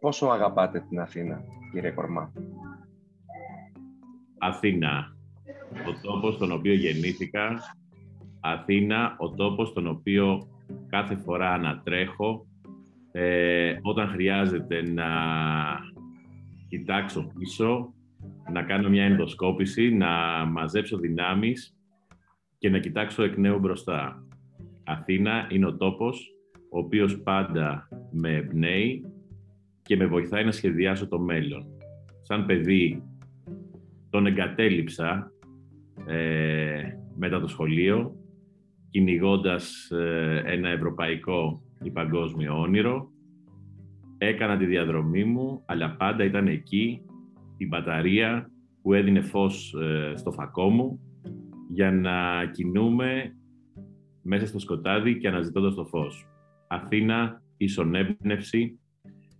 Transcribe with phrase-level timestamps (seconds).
[0.00, 2.32] πόσο αγαπάτε την Αθήνα, κύριε Κορμά;
[4.38, 5.16] Αθήνα,
[5.88, 7.58] ο τόπος στον οποίο γεννήθηκα.
[8.40, 10.48] Αθήνα, ο τόπος στον οποίο
[10.88, 12.46] κάθε φορά ανατρέχω
[13.12, 15.06] ε, όταν χρειάζεται να
[16.68, 17.94] κοιτάξω πίσω,
[18.52, 20.08] να κάνω μια ενδοσκόπηση, να
[20.44, 21.76] μαζέψω δυνάμεις
[22.58, 24.24] και να κοιτάξω εκ νέου μπροστά.
[24.84, 26.32] Αθήνα είναι ο τόπος
[26.70, 29.07] ο οποίος πάντα με εμπνέει
[29.88, 31.66] και με βοηθάει να σχεδιάσω το μέλλον.
[32.22, 33.02] Σαν παιδί
[34.10, 35.32] τον εγκατέλειψα
[36.06, 36.82] ε,
[37.16, 38.16] μετά το σχολείο,
[38.90, 43.10] κυνηγώντας ε, ένα ευρωπαϊκό ή παγκόσμιο όνειρο.
[44.18, 47.02] Έκανα τη διαδρομή μου, αλλά πάντα ήταν εκεί
[47.56, 48.50] η μπαταρία
[48.82, 51.00] που έδινε φως ε, στο φακό μου
[51.68, 53.36] για να κινούμε
[54.22, 56.28] μέσα στο σκοτάδι και αναζητώντας το φως.
[56.68, 58.78] Αθήνα, ίσον έμπνευση,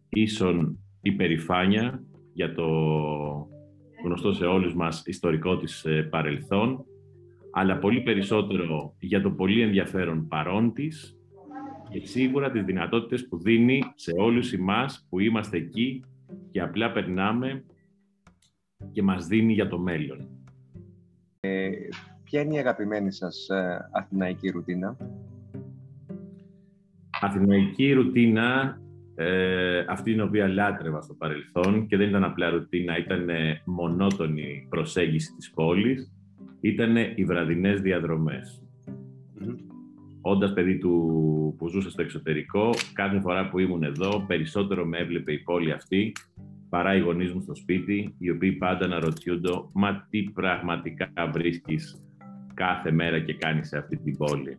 [0.08, 2.66] ίσον υπερηφάνεια για το
[4.04, 6.84] γνωστό σε όλους μας ιστορικό της ε, παρελθόν,
[7.52, 11.18] αλλά πολύ περισσότερο για το πολύ ενδιαφέρον παρόν της
[11.90, 16.04] και σίγουρα τις δυνατότητες που δίνει σε όλους εμάς που είμαστε εκεί
[16.50, 17.64] και απλά περνάμε
[18.92, 20.28] και μας δίνει για το μέλλον.
[21.40, 21.70] Ε,
[22.24, 24.96] ποια είναι η αγαπημένη σας ε, αθηναϊκή ρουτίνα;
[27.20, 28.80] Αθηναϊκή ρουτίνα,
[29.20, 33.28] ε, αυτή την οποία λάτρευα στο παρελθόν και δεν ήταν απλά ρουτίνα, ήταν
[33.64, 36.12] μονότονη προσέγγιση της πόλης,
[36.60, 38.62] ήταν οι βραδινές διαδρομές.
[40.20, 45.32] Όντας παιδί του που ζούσε στο εξωτερικό, κάθε φορά που ήμουν εδώ, περισσότερο με έβλεπε
[45.32, 46.12] η πόλη αυτή
[46.68, 52.02] παρά οι γονείς μου στο σπίτι, οι οποίοι πάντα αναρωτιούνται «Μα τι πραγματικά βρίσκεις
[52.54, 54.58] κάθε μέρα και κάνεις σε αυτή την πόλη».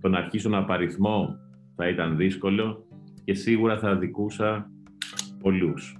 [0.00, 1.38] Το να αρχίσω να απαριθμώ
[1.76, 2.85] θα ήταν δύσκολο
[3.26, 4.70] και σίγουρα θα δικούσα
[5.40, 5.96] πολλούς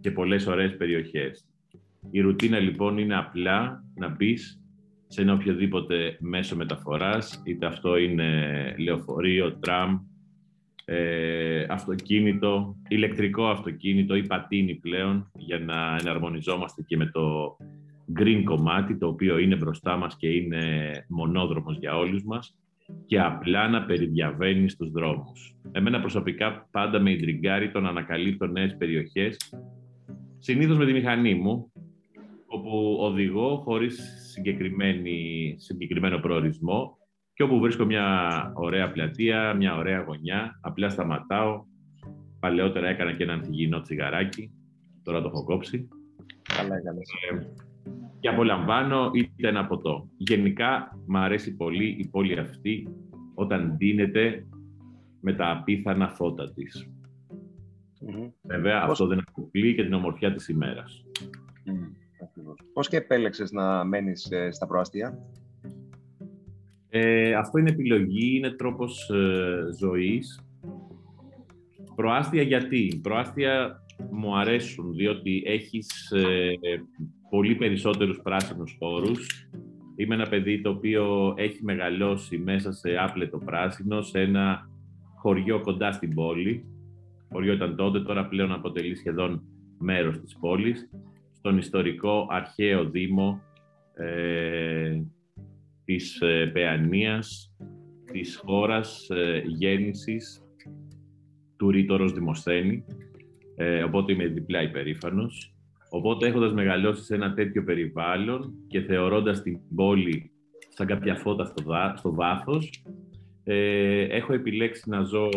[0.00, 1.46] και πολλές ωραίες περιοχές.
[2.10, 4.60] Η ρουτίνα λοιπόν είναι απλά να μπεις
[5.06, 9.98] σε ένα οποιοδήποτε μέσο μεταφοράς, είτε αυτό είναι λεωφορείο, τραμ,
[10.84, 17.56] ε, αυτοκίνητο, ηλεκτρικό αυτοκίνητο ή πατίνι πλέον, για να εναρμονιζόμαστε και με το
[18.18, 22.56] green κομμάτι, το οποίο είναι μπροστά μας και είναι μονόδρομος για όλους μας
[23.06, 25.56] και απλά να περιδιαβαίνεις στους δρόμους.
[25.72, 29.54] Εμένα προσωπικά πάντα με ιντριγκάρει το να ανακαλύπτω νέες περιοχές,
[30.38, 31.72] συνήθως με τη μηχανή μου,
[32.46, 34.00] όπου οδηγώ χωρίς
[35.66, 36.98] συγκεκριμένο προορισμό
[37.34, 41.64] και όπου βρίσκω μια ωραία πλατεία, μια ωραία γωνιά, απλά σταματάω.
[42.40, 44.50] Παλαιότερα έκανα και ένα ανθυγιεινό τσιγαράκι,
[45.02, 45.88] τώρα το έχω κόψει.
[46.42, 47.08] Καλά έκανες.
[48.16, 50.08] Ε, και απολαμβάνω είτε ένα ποτό.
[50.16, 52.88] Γενικά, μου αρέσει πολύ η πόλη αυτή
[53.34, 54.46] όταν ντύνεται
[55.20, 56.90] με τα απίθανα φώτα της.
[58.00, 58.30] Mm-hmm.
[58.42, 58.90] Βέβαια, Πώς...
[58.90, 61.04] αυτό δεν αποκλεί και την ομορφιά της ημέρας.
[61.66, 61.90] Mm,
[62.72, 65.18] Πώς και επέλεξες να μένεις ε, στα προάστια;
[66.88, 70.40] Ε, αυτό είναι επιλογή, είναι τρόπος ε, ζωής.
[71.94, 76.52] Προάστια γιατί; Προάστια μου αρέσουν, διότι έχεις ε,
[77.30, 79.48] πολύ περισσότερους πράσινους χώρους.
[79.96, 84.70] Είμαι ένα παιδί το οποίο έχει μεγαλώσει μέσα σε άπλετο πράσινο, σε ένα
[85.16, 86.64] χωριό κοντά στην πόλη.
[87.32, 89.42] Χωριό ήταν τότε, τώρα πλέον αποτελεί σχεδόν
[89.78, 90.90] μέρος της πόλης.
[91.32, 93.40] Στον ιστορικό αρχαίο δήμο
[93.94, 95.00] ε,
[95.84, 97.54] της ε, Παιανίας,
[98.12, 100.42] της χώρας ε, γέννησης
[101.56, 102.84] του Ρήτορος Δημοσθένη.
[103.56, 105.55] Ε, οπότε είμαι διπλά υπερήφανος.
[105.90, 110.30] Οπότε έχοντας μεγαλώσει σε ένα τέτοιο περιβάλλον και θεωρώντας την πόλη
[110.68, 111.64] σαν κάποια φώτα στο,
[111.96, 112.84] στο βάθος,
[113.44, 115.28] ε, έχω επιλέξει να ζω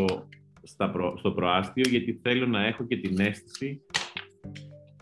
[0.64, 3.82] στα στο προάστιο γιατί θέλω να έχω και την αίσθηση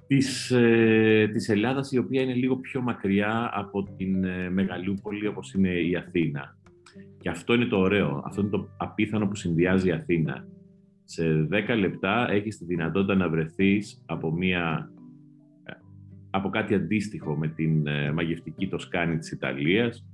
[0.08, 5.54] της, ε, της Ελλάδας η οποία είναι λίγο πιο μακριά από την ε, Μεγαλούπολη όπως
[5.54, 6.58] είναι η Αθήνα.
[7.20, 10.48] Και αυτό είναι το ωραίο, αυτό είναι το απίθανο που συνδυάζει η Αθήνα.
[11.04, 14.92] Σε 10 λεπτά έχεις τη δυνατότητα να βρεθείς από μια
[16.30, 20.06] από κάτι αντίστοιχο με την ε, μαγευτική Τοσκάνη της Ιταλίας,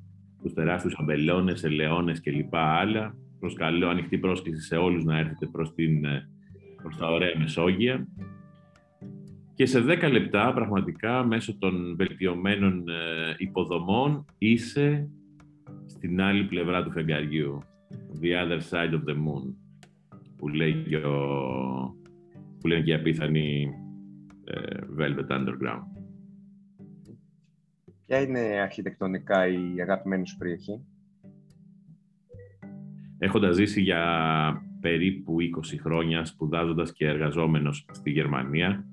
[0.41, 3.15] τους τεράστιους αμπελώνες, ελαιώνες και λοιπά άλλα.
[3.39, 6.29] Προσκαλώ ανοιχτή πρόσκληση σε όλους να έρθετε προς, την, ε,
[6.81, 8.07] προς τα ωραία Μεσόγεια.
[9.55, 15.09] Και σε 10 λεπτά, πραγματικά, μέσω των βελτιωμένων ε, υποδομών, είσαι
[15.85, 17.59] στην άλλη πλευρά του φεγγαριού.
[18.21, 19.53] The other side of the moon,
[20.37, 21.17] που, λέει και ο,
[22.59, 23.67] που λένε και οι απίθανοι
[24.97, 26.02] Velvet Underground.
[28.13, 30.85] Ποια είναι αρχιτεκτονικά η αγαπημένη σου περιοχή;
[33.17, 34.01] Έχοντας ζήσει για
[34.81, 38.85] περίπου 20 χρόνια σπουδάζοντας και εργαζόμενος στη Γερμανία.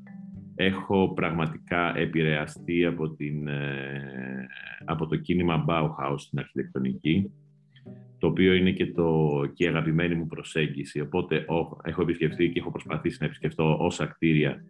[0.54, 4.46] Έχω πραγματικά επηρεαστεί από, την, ε,
[4.84, 7.30] από το κίνημα Bauhaus στην αρχιτεκτονική,
[8.18, 11.00] το οποίο είναι και, το, και η αγαπημένη μου προσέγγιση.
[11.00, 11.46] Οπότε
[11.82, 14.64] έχω επισκεφθεί και έχω προσπαθήσει να επισκεφτώ όσα κτίρια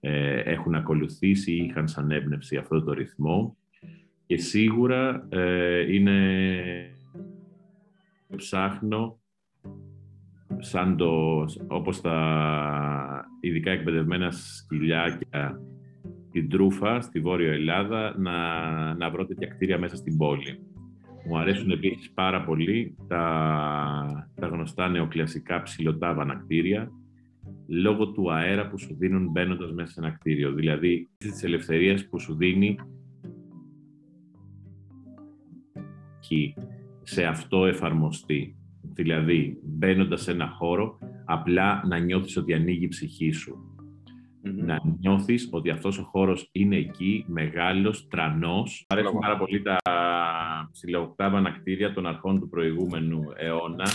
[0.00, 3.56] ε, έχουν ακολουθήσει ή είχαν σαν έμπνευση αυτό το ρυθμό.
[4.26, 6.16] Και σίγουρα ε, είναι
[8.36, 9.20] ψάχνω
[10.58, 15.60] σαν το, όπως τα ειδικά εκπαιδευμένα σκυλιάκια
[16.30, 18.34] την Τρούφα στη Βόρεια Ελλάδα να,
[18.94, 20.60] να βρω τέτοια κτίρια μέσα στην πόλη.
[21.28, 26.90] Μου αρέσουν επίσης πάρα πολύ τα, τα γνωστά νεοκλασικά ψηλοτάβανα κτίρια
[27.66, 30.52] λόγω του αέρα που σου δίνουν μπαίνοντας μέσα σε ένα κτίριο.
[30.52, 32.76] Δηλαδή, της ελευθερίας που σου δίνει
[36.28, 36.54] και
[37.02, 38.56] σε αυτό εφαρμοστεί.
[38.82, 43.76] Δηλαδή, μπαίνοντας σε ένα χώρο, απλά να νιώθεις ότι ανοίγει η ψυχή σου.
[44.42, 48.86] Να νιώθεις ότι αυτός ο χώρος είναι εκεί, μεγάλος, τρανός.
[48.88, 49.76] Μου αρέσουν πάρα πολύ τα
[50.72, 53.88] ψηλοοκτάβανα κτίρια των αρχών του προηγούμενου αιώνα.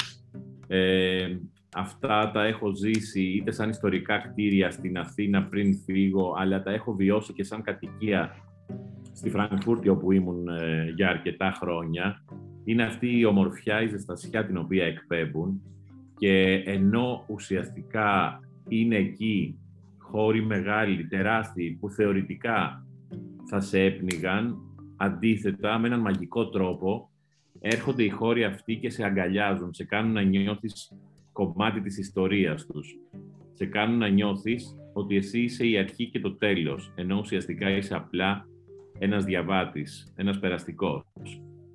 [0.68, 1.38] Ε,
[1.76, 6.94] αυτά τα έχω ζήσει είτε σαν ιστορικά κτίρια στην Αθήνα πριν φύγω, αλλά τα έχω
[6.96, 8.36] βιώσει και σαν κατοικία
[9.14, 12.24] στη Φραγκφούρτη όπου ήμουν ε, για αρκετά χρόνια
[12.64, 15.62] είναι αυτή η ομορφιά, η ζεστασιά την οποία εκπέμπουν
[16.18, 19.60] και ενώ ουσιαστικά είναι εκεί
[19.98, 22.86] χώροι μεγάλοι, τεράστιοι, που θεωρητικά
[23.50, 24.58] θα σε έπνιγαν,
[24.98, 27.10] αντίθετα, με έναν μαγικό τρόπο,
[27.60, 30.92] έρχονται οι χώροι αυτοί και σε αγκαλιάζουν, σε κάνουν να νιώθεις
[31.32, 32.96] κομμάτι της ιστορίας τους.
[33.54, 37.96] Σε κάνουν να νιώθεις ότι εσύ είσαι η αρχή και το τέλος, ενώ ουσιαστικά είσαι
[37.96, 38.46] απλά
[39.04, 41.04] ένας διαβάτης, ένας περαστικός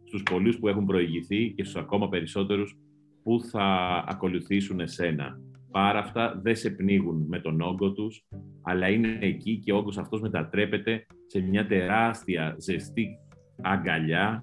[0.05, 2.77] στους πολλούς που έχουν προηγηθεί και στους ακόμα περισσότερους
[3.23, 3.65] που θα
[4.09, 5.41] ακολουθήσουν εσένα.
[5.71, 8.27] Πάρα αυτά δεν σε πνίγουν με τον όγκο τους,
[8.63, 13.19] αλλά είναι εκεί και ο όγκος αυτός μετατρέπεται σε μια τεράστια ζεστή
[13.63, 14.43] αγκαλιά,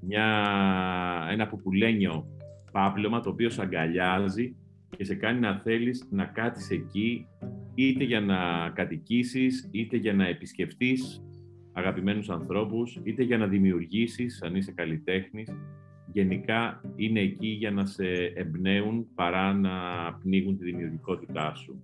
[0.00, 0.26] μια,
[1.30, 2.26] ένα πουπουλένιο
[2.72, 4.56] πάπλωμα το οποίο σε αγκαλιάζει
[4.96, 7.26] και σε κάνει να θέλεις να κάτσεις εκεί
[7.74, 11.22] είτε για να κατοικήσεις, είτε για να επισκεφτείς
[11.78, 15.48] αγαπημένους ανθρώπους, είτε για να δημιουργήσεις, αν είσαι καλλιτέχνης,
[16.12, 18.04] γενικά είναι εκεί για να σε
[18.34, 19.70] εμπνέουν παρά να
[20.22, 21.80] πνίγουν τη δημιουργικότητά σου.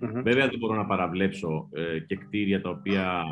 [0.00, 3.24] Βέβαια δεν μπορώ να παραβλέψω ε, και κτίρια τα οποία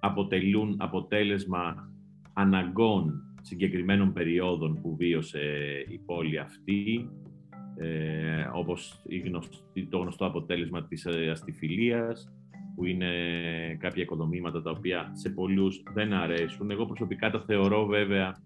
[0.00, 1.92] αποτελούν αποτέλεσμα
[2.32, 5.40] αναγκών συγκεκριμένων περιόδων που βίωσε
[5.88, 7.10] η πόλη αυτή,
[7.76, 9.02] ε, όπως
[9.88, 12.32] το γνωστό αποτέλεσμα της ε, αστιφιλίας,
[12.78, 13.10] που είναι
[13.80, 16.70] κάποια οικοδομήματα τα οποία σε πολλούς δεν αρέσουν.
[16.70, 18.36] Εγώ προσωπικά τα θεωρώ βέβαια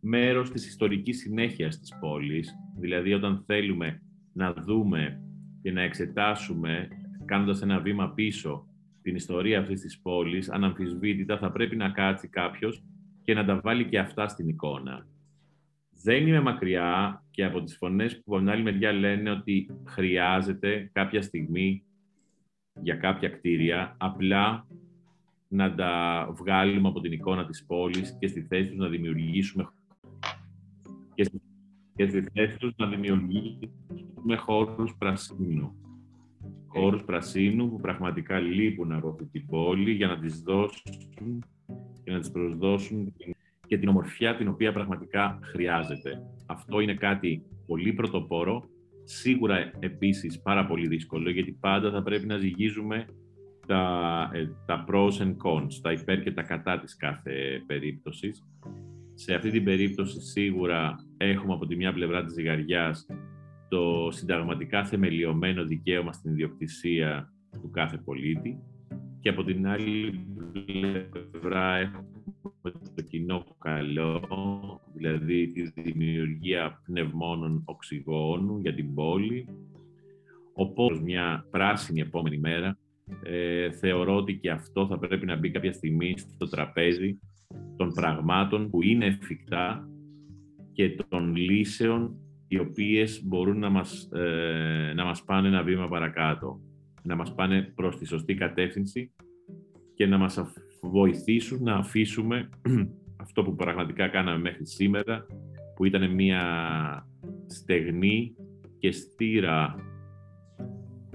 [0.00, 2.54] μέρος της ιστορικής συνέχειας της πόλης.
[2.80, 4.02] Δηλαδή όταν θέλουμε
[4.32, 5.20] να δούμε
[5.62, 6.88] και να εξετάσουμε
[7.24, 8.66] κάνοντας ένα βήμα πίσω
[9.02, 12.84] την ιστορία αυτής της πόλης, αναμφισβήτητα θα πρέπει να κάτσει κάποιος
[13.24, 15.06] και να τα βάλει και αυτά στην εικόνα.
[16.02, 20.90] Δεν είμαι μακριά και από τις φωνές που από την άλλη μεριά λένε ότι χρειάζεται
[20.92, 21.84] κάποια στιγμή
[22.82, 24.66] για κάποια κτίρια, απλά
[25.48, 29.68] να τα βγάλουμε από την εικόνα της πόλης και στη θέση τους να δημιουργήσουμε
[31.14, 31.40] και στη,
[31.94, 35.74] και στη θέση τους να δημιουργήσουμε χώρους πρασίνου.
[36.66, 41.44] Χώρους πρασίνου που πραγματικά λείπουν από αυτή την πόλη για να τις δώσουν
[42.04, 43.14] και να τις προσδώσουν
[43.66, 46.22] και την ομορφιά την οποία πραγματικά χρειάζεται.
[46.46, 48.68] Αυτό είναι κάτι πολύ πρωτοπόρο
[49.04, 53.06] Σίγουρα επίσης πάρα πολύ δύσκολο, γιατί πάντα θα πρέπει να ζυγίζουμε
[53.66, 58.44] τα, ε, τα pros and cons, τα υπέρ και τα κατά της κάθε περίπτωσης.
[59.14, 63.06] Σε αυτή την περίπτωση σίγουρα έχουμε από τη μια πλευρά της ζυγαριάς
[63.68, 67.32] το συνταγματικά θεμελιωμένο δικαίωμα στην ιδιοκτησία
[67.62, 68.58] του κάθε πολίτη
[69.20, 70.26] και από την άλλη
[71.30, 72.13] πλευρά έχουμε
[72.94, 79.48] το κοινό καλό, δηλαδή τη δημιουργία πνευμόνων οξυγόνου για την πόλη.
[80.52, 82.78] Οπότε μια πράσινη επόμενη μέρα
[83.22, 87.18] ε, θεωρώ ότι και αυτό θα πρέπει να μπει κάποια στιγμή στο τραπέζι
[87.76, 89.88] των πραγμάτων που είναι εφικτά
[90.72, 92.16] και των λύσεων
[92.48, 96.60] οι οποίες μπορούν να μας, ε, να μας πάνε ένα βήμα παρακάτω,
[97.02, 99.12] να μας πάνε προς τη σωστή κατεύθυνση
[99.94, 100.38] και να μας
[100.88, 102.48] βοηθήσουν να αφήσουμε
[103.24, 105.26] αυτό που πραγματικά κάναμε μέχρι σήμερα,
[105.76, 106.42] που ήταν μια
[107.46, 108.34] στεγνή
[108.78, 109.74] και στήρα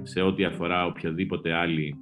[0.02, 1.96] σε ό,τι αφορά οποιαδήποτε άλλη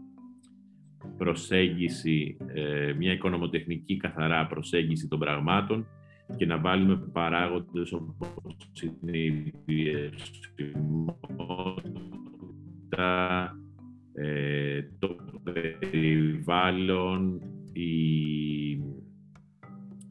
[1.17, 5.87] προσέγγιση, ε, μια οικονομοτεχνική καθαρά προσέγγιση των πραγμάτων
[6.35, 8.55] και να βάλουμε παράγοντες όπως
[9.01, 10.87] είναι η βιωσιμότητα,
[14.13, 17.41] ε, το περιβάλλον,
[17.77, 18.71] η,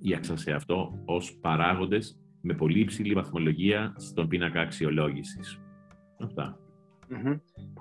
[0.00, 5.60] η σε αυτό ως παράγοντες με πολύ υψηλή βαθμολογία στον πίνακα αξιολόγησης.
[6.18, 6.58] Αυτά.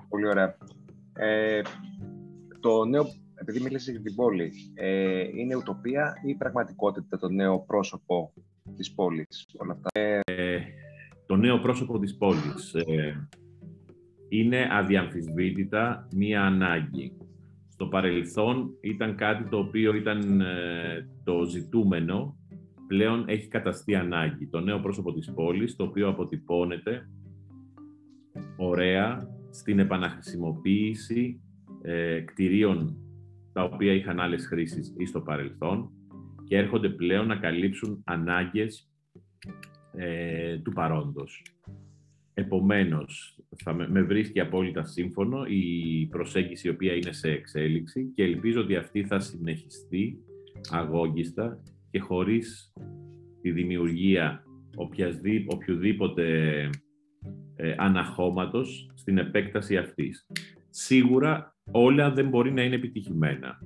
[0.08, 0.56] Πολύ ωραία.
[1.12, 1.60] Ε,
[2.60, 8.32] το νέο, επειδή μίλησες για την πόλη, ε, είναι ουτοπία ή πραγματικότητα το νέο πρόσωπο
[8.76, 10.20] της πόλης, όλα αυτά; Ε,
[11.26, 13.28] το νέο πρόσωπο της πόλης ε,
[14.28, 17.16] είναι αδιαμφισβήτητα μία ανάγκη.
[17.76, 22.36] Στο παρελθόν ήταν κάτι το οποίο ήταν ε, το ζητούμενο,
[22.86, 24.46] πλέον έχει καταστεί ανάγκη.
[24.46, 27.08] Το νέο πρόσωπο της πόλης, το οποίο αποτυπώνεται
[28.56, 31.40] ωραία στην επαναχρησιμοποίηση
[31.82, 32.96] ε, κτηρίων
[33.52, 35.90] τα οποία είχαν άλλες χρήσεις ή στο παρελθόν
[36.44, 38.90] και έρχονται πλέον να καλύψουν ανάγκες
[39.96, 41.42] ε, του παρόντος.
[42.38, 48.22] Επομένως, θα με, με βρίσκει απόλυτα σύμφωνο η προσέγγιση η οποία είναι σε εξέλιξη και
[48.22, 50.18] ελπίζω ότι αυτή θα συνεχιστεί
[50.70, 52.72] αγώγιστα και χωρίς
[53.42, 54.44] τη δημιουργία
[55.46, 56.24] οποιοδήποτε
[57.56, 60.26] ε, αναχώματος στην επέκταση αυτής.
[60.70, 63.60] Σίγουρα όλα δεν μπορεί να είναι επιτυχημένα.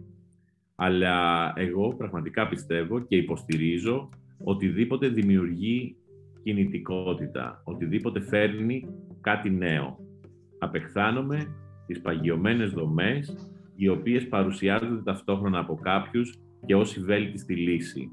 [0.75, 4.09] Αλλά εγώ πραγματικά πιστεύω και υποστηρίζω
[4.45, 5.97] οτιδήποτε δημιουργεί
[6.43, 8.87] κινητικότητα, οτιδήποτε φέρνει
[9.21, 9.99] κάτι νέο.
[10.59, 11.55] Απεχθάνομαι
[11.87, 18.11] τις παγιωμένες δομές, οι οποίες παρουσιάζονται ταυτόχρονα από κάποιους και ως η βέλτιστη λύση.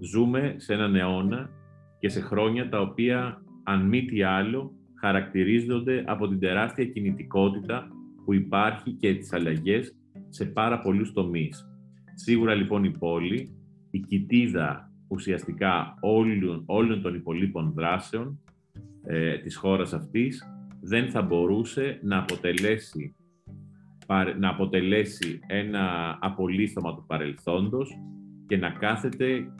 [0.00, 1.50] Ζούμε σε έναν αιώνα
[1.98, 7.88] και σε χρόνια τα οποία, αν μη τι άλλο, χαρακτηρίζονται από την τεράστια κινητικότητα
[8.24, 9.96] που υπάρχει και τις αλλαγές
[10.28, 11.66] σε πάρα πολλούς τομείς.
[12.14, 13.56] Σίγουρα λοιπόν η πόλη,
[13.90, 18.40] η κοιτίδα ουσιαστικά όλων, όλων των υπολείπων δράσεων
[19.04, 20.46] ε, της χώρας αυτής
[20.80, 23.14] δεν θα μπορούσε να αποτελέσει,
[24.38, 27.98] να αποτελέσει ένα απολύθωμα του παρελθόντος
[28.46, 29.52] και να κάθεται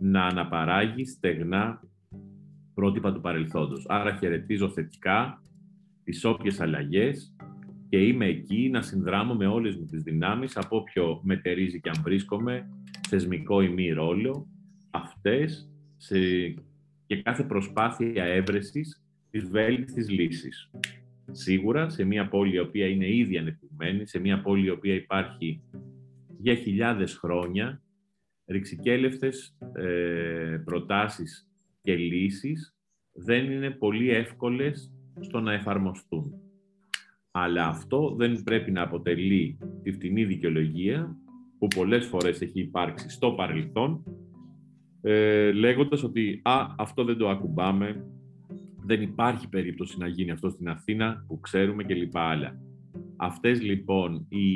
[0.00, 1.80] να αναπαράγει στεγνά
[2.74, 3.84] πρότυπα του παρελθόντος.
[3.88, 5.42] Άρα χαιρετίζω θετικά
[6.04, 7.36] τις όποιες αλλαγές
[7.88, 12.02] και είμαι εκεί να συνδράμω με όλες μου τις δυνάμεις από όποιο μετερίζει και αν
[12.02, 12.68] βρίσκομαι,
[13.08, 14.46] θεσμικό ή μη ρόλο,
[14.90, 16.18] αυτές σε...
[17.06, 20.70] και κάθε προσπάθεια έβρεσης της βέλτιστης λύσης.
[21.30, 25.62] Σίγουρα σε μια πόλη η οποία είναι ήδη ανεπτυγμένη, σε μια πόλη η οποία υπάρχει
[26.38, 27.82] για χιλιάδες χρόνια,
[28.46, 31.48] ρηξικέλευτες ε, προτάσεις
[31.82, 32.76] και λύσεις
[33.12, 36.34] δεν είναι πολύ εύκολες στο να εφαρμοστούν.
[37.30, 41.16] Αλλά αυτό δεν πρέπει να αποτελεί τη φτηνή δικαιολογία
[41.58, 44.04] που πολλές φορές έχει υπάρξει στο παρελθόν
[45.02, 48.04] ε, λέγοντας ότι «Α, αυτό δεν το ακουμπάμε,
[48.84, 52.60] δεν υπάρχει περίπτωση να γίνει αυτό στην Αθήνα που ξέρουμε και λοιπά άλλα».
[53.16, 54.46] Αυτές λοιπόν οι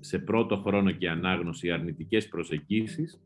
[0.00, 3.20] σε πρώτο χρόνο και ανάγνωση αρνητικές προσεγγίσεις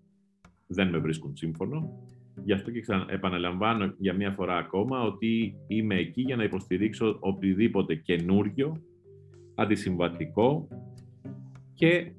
[0.67, 2.01] δεν με βρίσκουν σύμφωνο.
[2.45, 7.95] Γι' αυτό και επαναλαμβάνω για μία φορά ακόμα ότι είμαι εκεί για να υποστηρίξω οτιδήποτε
[7.95, 8.83] καινούριο,
[9.55, 10.69] αντισυμβατικό
[11.75, 12.13] και,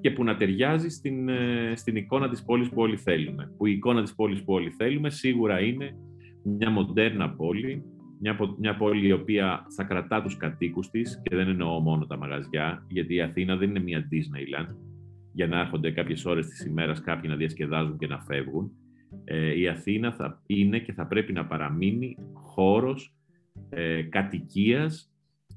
[0.00, 3.52] και που να ταιριάζει στην, ε, στην εικόνα της πόλης που όλοι θέλουμε.
[3.56, 5.96] Που η εικόνα της πόλης που όλοι θέλουμε σίγουρα είναι
[6.42, 7.82] μια μοντέρνα πόλη,
[8.20, 12.16] μια, μια πόλη η οποία θα κρατά τους κατοίκους της και δεν εννοώ μόνο τα
[12.16, 14.74] μαγαζιά, γιατί η Αθήνα δεν είναι μια Disneyland
[15.32, 18.70] για να έρχονται κάποιες ώρες της ημέρας κάποιοι να διασκεδάζουν και να φεύγουν.
[19.24, 23.14] Ε, η Αθήνα θα είναι και θα πρέπει να παραμείνει χώρος
[23.68, 25.12] ε, κατοικίας,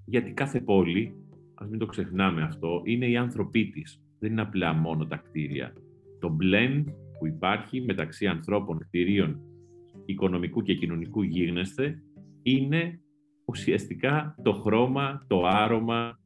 [0.05, 1.15] γιατί κάθε πόλη,
[1.53, 4.01] ας μην το ξεχνάμε αυτό, είναι οι άνθρωποι της.
[4.21, 5.73] Δεν είναι απλά μόνο τα κτίρια.
[6.19, 6.83] Το blend
[7.19, 9.41] που υπάρχει μεταξύ ανθρώπων, κτηρίων,
[10.05, 12.03] οικονομικού και κοινωνικού γίγνεσθε,
[12.43, 12.99] είναι
[13.45, 16.19] ουσιαστικά το χρώμα, το άρωμα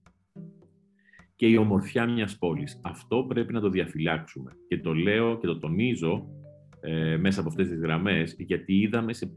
[1.35, 2.79] και η ομορφιά μιας πόλης.
[2.83, 4.51] Αυτό πρέπει να το διαφυλάξουμε.
[4.67, 6.27] Και το λέω και το τονίζω
[6.79, 9.31] ε, μέσα από αυτές τις γραμμές, γιατί είδαμε σε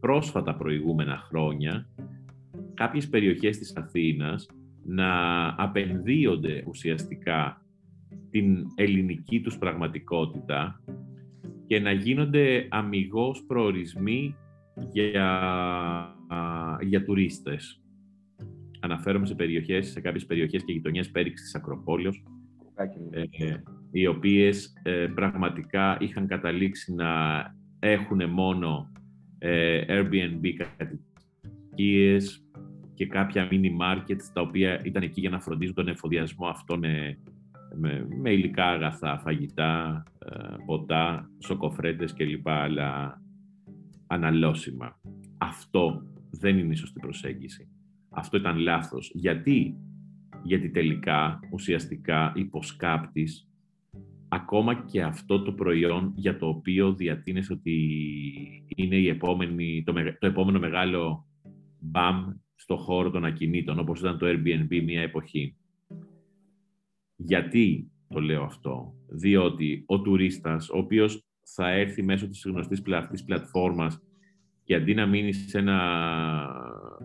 [0.00, 1.88] πρόσφατα προηγούμενα χρόνια
[2.74, 4.48] κάποιες περιοχές της Αθήνας
[4.84, 5.08] να
[5.56, 7.63] απενδύονται ουσιαστικά
[8.30, 10.80] την ελληνική τους πραγματικότητα
[11.66, 14.36] και να γίνονται αμυγός προορισμοί
[14.92, 15.28] για,
[16.80, 17.82] για τουρίστες.
[18.80, 22.24] Αναφέρομαι σε περιοχές, σε κάποιες περιοχές και γειτονιές πέριξης της Ακροπόλεως,
[23.10, 23.54] ε,
[23.90, 27.10] οι οποίες ε, πραγματικά είχαν καταλήξει να
[27.78, 28.92] έχουν μόνο
[29.38, 32.44] ε, Airbnb κατοικίες
[32.94, 36.82] και κάποια mini markets τα οποία ήταν εκεί για να φροντίζουν τον εφοδιασμό αυτών
[37.76, 42.48] με, με υλικά αγαθά, φαγητά, ε, ποτά, σοκοφρέτες κλπ.
[42.48, 43.22] αλλά
[44.06, 45.00] αναλώσιμα.
[45.38, 47.68] Αυτό δεν είναι η σωστή προσέγγιση.
[48.10, 49.10] Αυτό ήταν λάθος.
[49.14, 49.76] Γιατί,
[50.42, 53.48] Γιατί τελικά, ουσιαστικά, υποσκάπτεις
[54.34, 57.76] ακόμα και αυτό το προϊόν για το οποίο διατείνεσαι ότι
[58.76, 61.26] είναι η επόμενη, το, το επόμενο μεγάλο
[61.78, 65.56] μπαμ στο χώρο των ακινήτων, όπως ήταν το Airbnb μια εποχή.
[67.16, 73.24] Γιατί το λέω αυτό; Διότι ο τουρίστας, ο οποίος θα έρθει μέσω της γνωστής αυτής
[73.24, 74.02] πλατφόρμας
[74.64, 75.78] και αντί να μείνει σε ένα,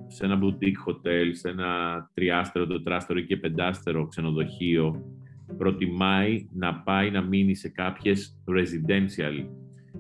[0.08, 1.70] σε ένα boutique hotel, σε ένα
[2.14, 5.04] τριάστερο, τετράστερο ή και πεντάστερο ξενοδοχείο,
[5.58, 9.46] προτιμάει να πάει να μείνει σε κάποιες residential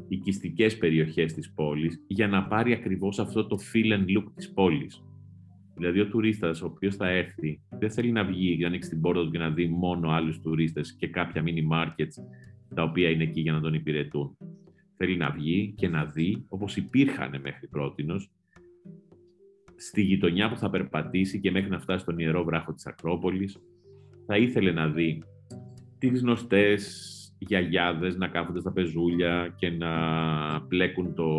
[0.07, 5.03] οικιστικές περιοχές της πόλης για να πάρει ακριβώς αυτό το feel and look της πόλης.
[5.79, 9.01] Δηλαδή, ο τουρίστας ο οποίος θα έρθει δεν θέλει να βγει για να ανοίξει την
[9.01, 12.23] πόρτα του και να δει μόνο άλλους τουρίστες και κάποια mini markets
[12.75, 14.37] τα οποία είναι εκεί για να τον υπηρετούν.
[14.97, 18.05] Θέλει να βγει και να δει, όπως υπήρχαν μέχρι πρώτη,
[19.75, 23.57] στη γειτονιά που θα περπατήσει και μέχρι να φτάσει στον ιερό βράχο της Ακρόπολης,
[24.25, 25.23] θα ήθελε να δει
[25.97, 29.91] τις γνωστές γιαγιάδες να κάθονται στα πεζούλια και να
[30.67, 31.31] πλέκουν το,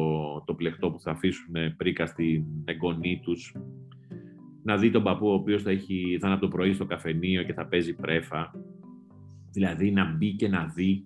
[0.47, 3.55] το πλεχτό που θα αφήσουν πρίκα στην εγγονή τους
[4.63, 7.43] να δει τον παππού ο οποίος θα, έχει, θα είναι από το πρωί στο καφενείο
[7.43, 8.51] και θα παίζει πρέφα.
[9.53, 11.03] Δηλαδή να μπει και να δει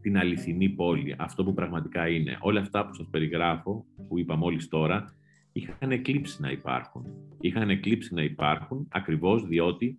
[0.00, 2.36] την αληθινή πόλη, αυτό που πραγματικά είναι.
[2.40, 5.04] Όλα αυτά που σας περιγράφω, που είπα μόλις τώρα,
[5.52, 7.04] είχαν εκλείψει να υπάρχουν.
[7.40, 9.98] Είχαν εκλείψει να υπάρχουν ακριβώς διότι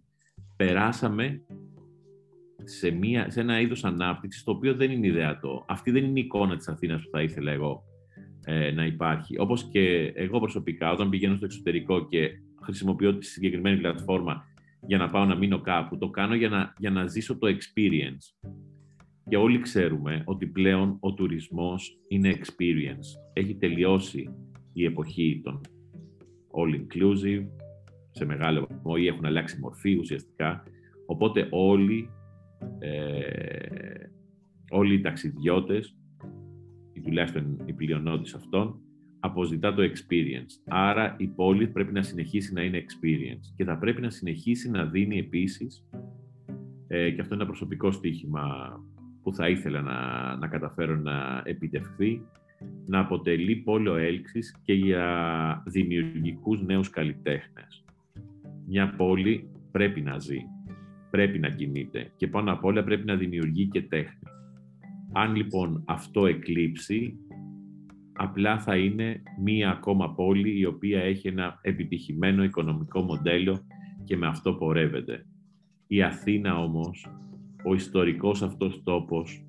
[0.56, 1.42] περάσαμε
[2.64, 5.66] σε, μια, σε ένα είδος ανάπτυξης το οποίο δεν είναι ιδεατό.
[5.68, 7.84] Αυτή δεν είναι η εικόνα της Αθήνας που θα ήθελα εγώ
[8.46, 9.40] ε, να υπάρχει.
[9.40, 12.30] Όπως και εγώ προσωπικά όταν πηγαίνω στο εξωτερικό και
[12.70, 14.44] χρησιμοποιώ τη συγκεκριμένη πλατφόρμα
[14.88, 15.98] για να πάω να μείνω κάπου.
[15.98, 18.50] Το κάνω για να, για να ζήσω το experience.
[19.30, 23.20] Και όλοι ξέρουμε ότι πλέον ο τουρισμός είναι experience.
[23.34, 24.30] Έχει τελειώσει
[24.74, 25.62] η εποχή των
[26.52, 27.46] all-inclusive,
[28.12, 30.64] σε μεγάλο βαθμό ή έχουν αλλάξει μορφή ουσιαστικά.
[31.06, 32.10] Οπότε όλοι,
[32.80, 34.10] ε,
[34.70, 35.98] όλοι οι ταξιδιώτες,
[36.94, 38.80] ή τουλάχιστον η πλειονότητα αυτών,
[39.20, 40.62] αποζητά το experience.
[40.68, 44.86] Άρα η πόλη πρέπει να συνεχίσει να είναι experience και θα πρέπει να συνεχίσει να
[44.86, 45.86] δίνει επίσης,
[46.88, 48.74] ε, και αυτό είναι ένα προσωπικό στοίχημα
[49.24, 52.22] που θα ήθελα να, να καταφέρω να επιτευχθεί,
[52.86, 57.84] να αποτελεί πόλο έλξης και για δημιουργικούς νέους καλλιτέχνες.
[58.68, 60.40] Μια πόλη πρέπει να ζει,
[61.10, 64.28] πρέπει να κινείται και πάνω απ' όλα πρέπει να δημιουργεί και τέχνη.
[65.14, 67.18] Αν λοιπόν αυτό εκλείψει,
[68.22, 73.66] απλά θα είναι μία ακόμα πόλη η οποία έχει ένα επιτυχημένο οικονομικό μοντέλο
[74.04, 75.26] και με αυτό πορεύεται.
[75.88, 77.08] Η Αθήνα όμως,
[77.66, 79.46] ο ιστορικός αυτός τόπος,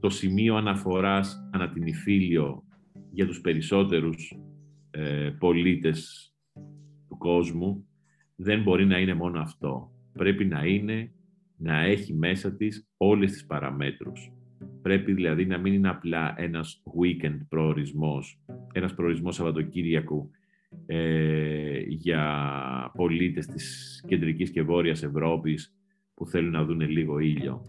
[0.00, 2.62] το σημείο αναφοράς ανά την Ιφίλιο
[3.10, 4.38] για τους περισσότερους
[4.90, 6.28] ε, πολίτες
[7.08, 7.86] του κόσμου,
[8.36, 9.92] δεν μπορεί να είναι μόνο αυτό.
[10.12, 11.12] Πρέπει να είναι,
[11.56, 14.32] να έχει μέσα της όλες τις παραμέτρους.
[14.82, 18.40] Πρέπει δηλαδή να μην είναι απλά ένας weekend προορισμός,
[18.72, 20.30] ένας προορισμός Σαββατοκύριακου
[20.86, 22.24] ε, για
[22.94, 25.74] πολίτες της κεντρικής και βόρειας Ευρώπης
[26.14, 27.62] που θέλουν να δουν λίγο ήλιο.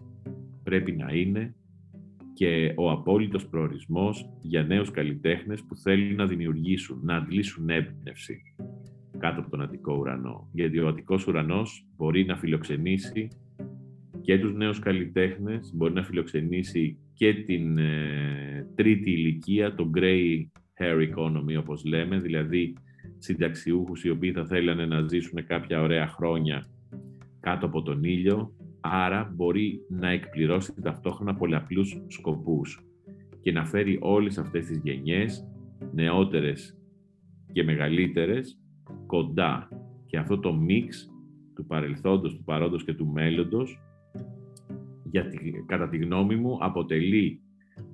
[0.62, 1.54] Πρέπει να είναι
[2.34, 8.40] και ο απόλυτος προορισμός για νέους καλλιτέχνες που θέλουν να δημιουργήσουν, να αντλήσουν έμπνευση
[9.18, 10.48] κάτω από τον Αττικό ουρανό.
[10.52, 13.28] Γιατί ο Αττικός ουρανός μπορεί να φιλοξενήσει
[14.20, 20.46] και τους νέους καλλιτέχνες, μπορεί να φιλοξενήσει και την ε, τρίτη ηλικία, το grey
[20.78, 22.76] hair economy όπως λέμε, δηλαδή
[23.18, 26.66] συνταξιούχους οι οποίοι θα θέλανε να ζήσουν κάποια ωραία χρόνια
[27.40, 32.84] κάτω από τον ήλιο, άρα μπορεί να εκπληρώσει ταυτόχρονα πολλαπλούς σκοπούς
[33.40, 35.48] και να φέρει όλες αυτές τις γενιές,
[35.92, 36.78] νεότερες
[37.52, 38.60] και μεγαλύτερες,
[39.06, 39.68] κοντά.
[40.06, 41.10] Και αυτό το μίξ
[41.54, 43.80] του παρελθόντος, του παρόντος και του μέλλοντος
[45.14, 47.40] γιατί κατά τη γνώμη μου αποτελεί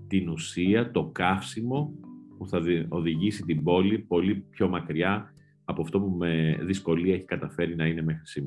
[0.06, 1.94] την ουσία, το καύσιμο
[2.38, 7.76] που θα οδηγήσει την πόλη πολύ πιο μακριά από αυτό που με δυσκολία έχει καταφέρει
[7.76, 8.44] να είναι μέχρι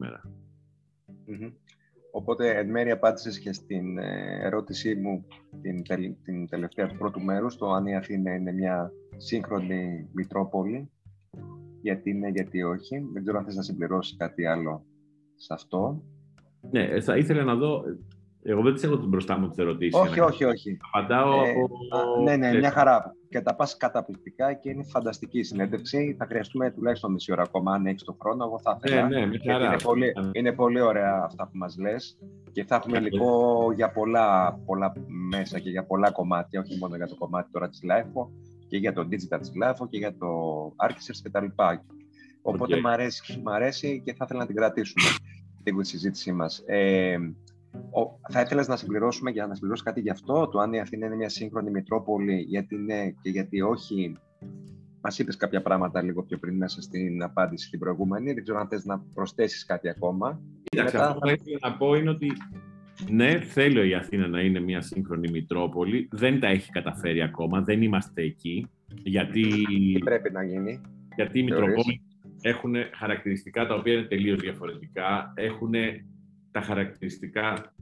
[2.12, 5.26] Οπότε, εν μέρει απάντησες και στην ε, ερώτησή μου
[5.62, 5.84] την,
[6.24, 10.90] την τελευταία του πρώτου μέρους, το αν η Αθήνα είναι μια σύγχρονη Μητρόπολη,
[11.82, 13.08] γιατί είναι, γιατί όχι.
[13.14, 14.86] Δεν ξέρω αν θες να συμπληρώσεις κάτι άλλο
[15.36, 16.04] σε αυτό.
[16.72, 17.84] Ναι, θα ήθελα να δω
[18.46, 20.00] Εγώ δεν τις έχω μπροστά μου τις ερωτήσεις.
[20.00, 20.78] Όχι, όχι, όχι.
[20.92, 22.22] Απαντάω ε, από.
[22.24, 23.16] ναι, ναι, μια χαρά.
[23.30, 26.16] Και τα πας καταπληκτικά και είναι φανταστική συνέντευξη.
[26.20, 28.46] Θα χρειαστούμε τουλάχιστον μισή ώρα ακόμα, αν έχεις τον χρόνο.
[28.46, 29.08] Εγώ θα ήθελα.
[29.08, 29.66] Ναι, ναι, χαρά.
[29.66, 32.18] Είναι πολύ, είναι πολύ ωραία αυτά που μας λες
[32.52, 34.94] και θα έχουμε υλικό για πολλά, πολλά
[35.30, 38.28] μέσα και για πολλά κομμάτια, όχι μόνο για το κομμάτι τώρα της LIFO
[38.68, 40.28] και για το digital της LIFO και για το
[40.88, 41.46] Architects κτλ.
[42.42, 42.82] Οπότε okay.
[42.82, 45.06] μ, αρέσει, μ' αρέσει και θα ήθελα να την κρατήσουμε
[45.64, 46.64] την συζήτησή μας.
[46.66, 47.18] Ε,
[48.30, 51.16] θα ήθελες να συμπληρώσουμε για να συμπληρώσεις κάτι γι' αυτό, το αν η Αθήνα είναι
[51.16, 54.18] μια σύγχρονη Μητρόπολη, γιατί ναι και γιατί όχι;
[55.06, 58.34] Μας είπες κάποια πράγματα λίγο πιο πριν μέσα στην απάντηση την προηγούμενη.
[58.34, 60.42] Δεν ξέρω αν θες να προσθέσεις κάτι ακόμα.
[60.64, 62.32] Κοιτάξτε, αυτό που ήθελα να πω είναι ότι
[63.10, 66.08] ναι, θέλω η Αθήνα να είναι μια σύγχρονη Μητρόπολη.
[66.12, 67.62] Δεν τα έχει καταφέρει ακόμα.
[67.62, 68.68] Δεν είμαστε εκεί.
[69.04, 69.42] Γιατί,
[69.94, 70.82] Τι πρέπει να γίνει.
[71.16, 72.02] Γιατί οι Μητροπόλεις
[72.42, 75.34] έχουν χαρακτηριστικά τα οποία είναι τελείως διαφορετικά.
[75.36, 75.74] Έχουν
[76.54, 77.74] τα χαρακτηριστικά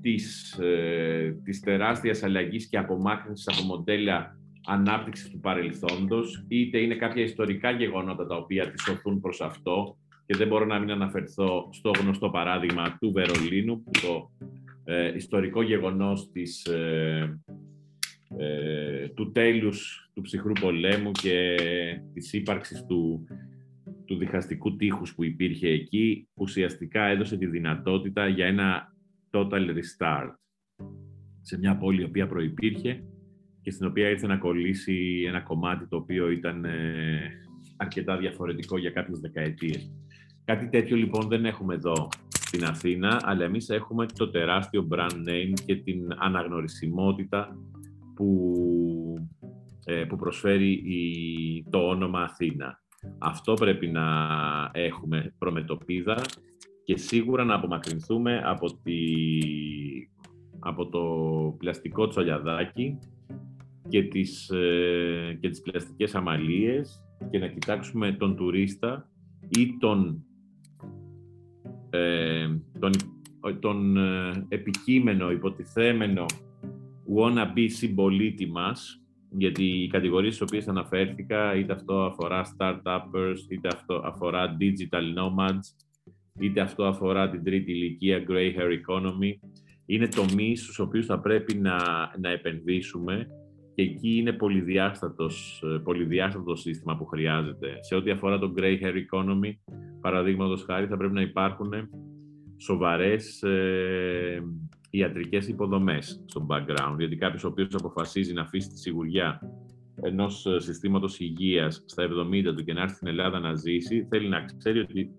[0.00, 7.22] της, ε, της τεράστιας αλλαγής και απομάκρυνσης από μοντέλα ανάπτυξης του παρελθόντος, είτε είναι κάποια
[7.22, 9.96] ιστορικά γεγονότα τα οποία τις οθούν προς αυτό.
[10.26, 14.30] Και δεν μπορώ να μην αναφερθώ στο γνωστό παράδειγμα του Βερολίνου, το
[14.84, 17.40] ε, ιστορικό γεγονός της, ε,
[18.38, 21.56] ε, του τέλους του ψυχρού πολέμου και
[22.14, 23.26] της ύπαρξης του
[24.06, 28.94] του διχαστικού τείχους που υπήρχε εκεί, ουσιαστικά έδωσε τη δυνατότητα για ένα
[29.30, 30.34] total restart
[31.40, 33.04] σε μια πόλη η οποία προϋπήρχε
[33.62, 37.30] και στην οποία ήρθε να κολλήσει ένα κομμάτι το οποίο ήταν ε,
[37.76, 39.92] αρκετά διαφορετικό για κάποιες δεκαετίες.
[40.44, 45.52] Κάτι τέτοιο λοιπόν δεν έχουμε εδώ στην Αθήνα, αλλά εμείς έχουμε το τεράστιο brand name
[45.64, 47.58] και την αναγνωρισιμότητα
[48.14, 49.28] που,
[49.84, 52.84] ε, που προσφέρει η, το όνομα Αθήνα.
[53.18, 54.06] Αυτό πρέπει να
[54.72, 56.16] έχουμε προμετωπίδα
[56.84, 58.98] και σίγουρα να απομακρυνθούμε από, τη,
[60.58, 61.02] από το
[61.58, 62.98] πλαστικό τσολιαδάκι
[63.88, 69.10] και τις, ε, και τις πλαστικές αμαλίες και να κοιτάξουμε τον τουρίστα
[69.48, 70.24] ή τον,
[71.90, 72.92] ε, τον,
[73.60, 76.26] τον ε, επικείμενο, υποτιθέμενο
[77.16, 79.05] wannabe συμπολίτη μας
[79.38, 85.60] γιατί οι κατηγορίες στις οποίες αναφέρθηκα, είτε αυτό αφορά startuppers, είτε αυτό αφορά digital nomads,
[86.40, 89.48] είτε αυτό αφορά την τρίτη ηλικία grey hair economy,
[89.86, 91.76] είναι τομείς στους οποίους θα πρέπει να,
[92.20, 93.26] να επενδύσουμε
[93.74, 97.76] και εκεί είναι πολυδιάστατος, πολυδιάστατο σύστημα που χρειάζεται.
[97.80, 99.52] Σε ό,τι αφορά το grey hair economy,
[100.00, 101.72] παραδείγματος χάρη, θα πρέπει να υπάρχουν
[102.56, 104.42] σοβαρές ε,
[104.96, 106.94] ιατρικές υποδομές στο background.
[106.98, 109.40] Γιατί κάποιος ο οποίος αποφασίζει να αφήσει τη σιγουριά
[110.02, 114.28] ενός ε, συστήματος υγείας στα 70 του και να έρθει στην Ελλάδα να ζήσει, θέλει
[114.28, 115.10] να ξέρει ότι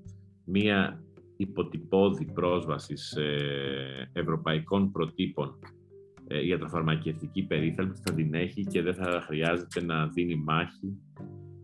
[0.46, 1.04] μία
[1.38, 3.24] υποτυπώδη πρόσβαση σε
[4.14, 5.60] ευρωπαϊκών προτύπων
[6.28, 10.98] ε, ιατροφαρμακευτική περίθαλψη θα την έχει και δεν θα χρειάζεται να δίνει μάχη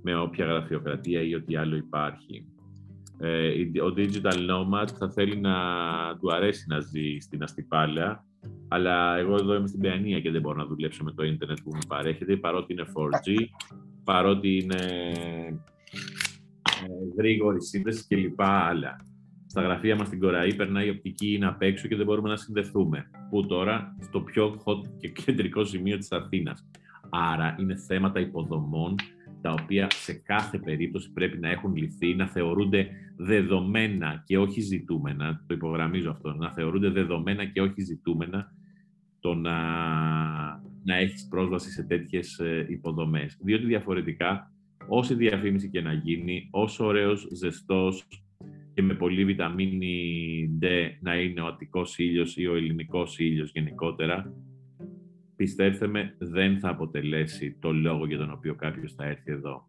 [0.02, 2.46] με όποια γραφειοκρατία ή ό,τι άλλο υπάρχει.
[3.20, 3.50] Ε,
[3.82, 5.54] ο digital nomad θα θέλει να
[6.20, 8.26] του αρέσει να ζει στην αστυπάλαια,
[8.68, 11.72] αλλά εγώ εδώ είμαι στην Παιανία και δεν μπορώ να δουλέψω με το ίντερνετ που
[11.74, 13.46] μου παρέχεται, παρότι είναι 4G,
[14.04, 15.12] παρότι είναι
[16.84, 18.96] ε, γρήγορη σύνδεση και λοιπά άλλα.
[19.46, 22.36] Στα γραφεία μας στην Κοραή περνάει η οπτική είναι απ' έξω και δεν μπορούμε να
[22.36, 23.10] συνδεθούμε.
[23.30, 26.66] Που τώρα; Στο πιο hot και κεντρικό σημείο της Αθήνας.
[27.10, 28.96] Άρα είναι θέματα υποδομών
[29.44, 35.44] τα οποία σε κάθε περίπτωση πρέπει να έχουν λυθεί, να θεωρούνται δεδομένα και όχι ζητούμενα,
[35.48, 38.52] το υπογραμμίζω αυτό, να θεωρούνται δεδομένα και όχι ζητούμενα
[39.20, 39.58] το να,
[40.84, 43.38] να έχεις πρόσβαση σε τέτοιες ε, υποδομές.
[43.42, 44.52] Διότι διαφορετικά,
[44.88, 48.08] όση διαφήμιση και να γίνει, όσο ωραίος, ζεστός
[48.74, 50.66] και με πολύ βιταμίνη D
[51.00, 54.34] να είναι ο Αττικός ήλιος ή ο ελληνικός ήλιος γενικότερα,
[55.36, 59.68] πιστέψτε με, δεν θα αποτελέσει το λόγο για τον οποίο κάποιος θα έρθει εδώ.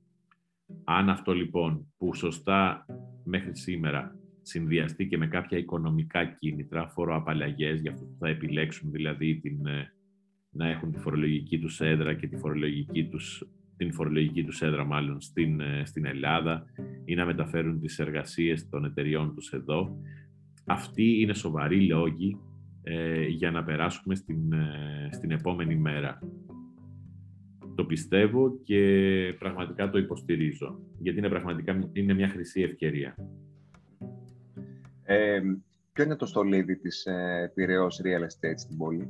[0.85, 2.87] Αν αυτό λοιπόν που σωστά
[3.25, 9.41] μέχρι σήμερα συνδυαστεί και με κάποια οικονομικά κίνητρα, φοροαπαλλαγές για αυτό που θα επιλέξουν δηλαδή
[9.41, 9.93] την, ε,
[10.51, 15.21] να έχουν τη φορολογική τους έδρα και τη φορολογική τους, την φορολογική τους έδρα μάλλον
[15.21, 16.65] στην, ε, στην Ελλάδα
[17.05, 19.99] ή να μεταφέρουν τις εργασίες των εταιριών τους εδώ.
[20.67, 22.54] Αυτοί είναι σοβαροί λόγοι ε,
[23.29, 26.19] για να περάσουμε στην, ε, στην επόμενη μέρα.
[27.75, 33.15] Το πιστεύω και πραγματικά το υποστηρίζω, γιατί είναι πραγματικά είναι μια χρυσή ευκαιρία.
[35.03, 35.41] Ε,
[35.93, 39.09] ποιο είναι το στολίδι της ε, Πειραιώς Real Estate στην πόλη;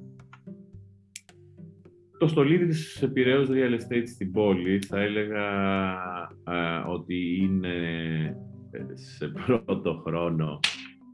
[2.18, 5.46] Το στολίδι της Πειραιώς Real Estate στην πόλη θα έλεγα
[6.86, 7.76] ότι είναι
[8.92, 10.60] σε πρώτο χρόνο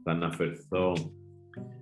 [0.03, 0.93] θα αναφερθώ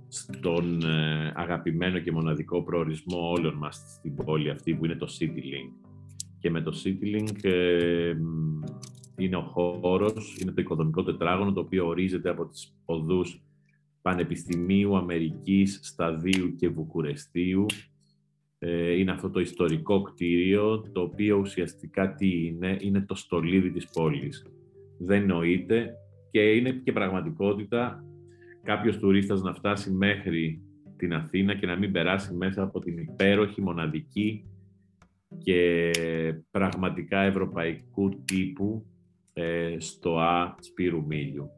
[0.10, 5.90] στον ε, αγαπημένο και μοναδικό προορισμό όλων μας στην πόλη αυτή που είναι το CityLink.
[6.40, 8.14] Και με το CityLink ε,
[9.18, 13.42] είναι ο χώρος, είναι το οικοδομικό τετράγωνο το οποίο ορίζεται από τις οδούς
[14.02, 17.66] Πανεπιστημίου Αμερικής, Σταδίου και Βουκουρεστίου.
[18.60, 23.90] Ε, είναι αυτό το ιστορικό κτίριο, το οποίο ουσιαστικά τι είναι, είναι το στολίδι της
[23.90, 24.46] πόλης.
[25.00, 25.94] Δεν νοείται
[26.32, 28.04] και είναι και πραγματικότητα
[28.64, 30.62] κάποιος τουρίστας να φτάσει μέχρι
[30.98, 34.46] την Αθήνα και να μην περάσει μέσα από την υπέροχη, μοναδική
[35.38, 35.92] και
[36.52, 38.86] πραγματικά ευρωπαϊκού τύπου
[39.34, 41.50] ε, στο Α Σπύρου Μίλιου.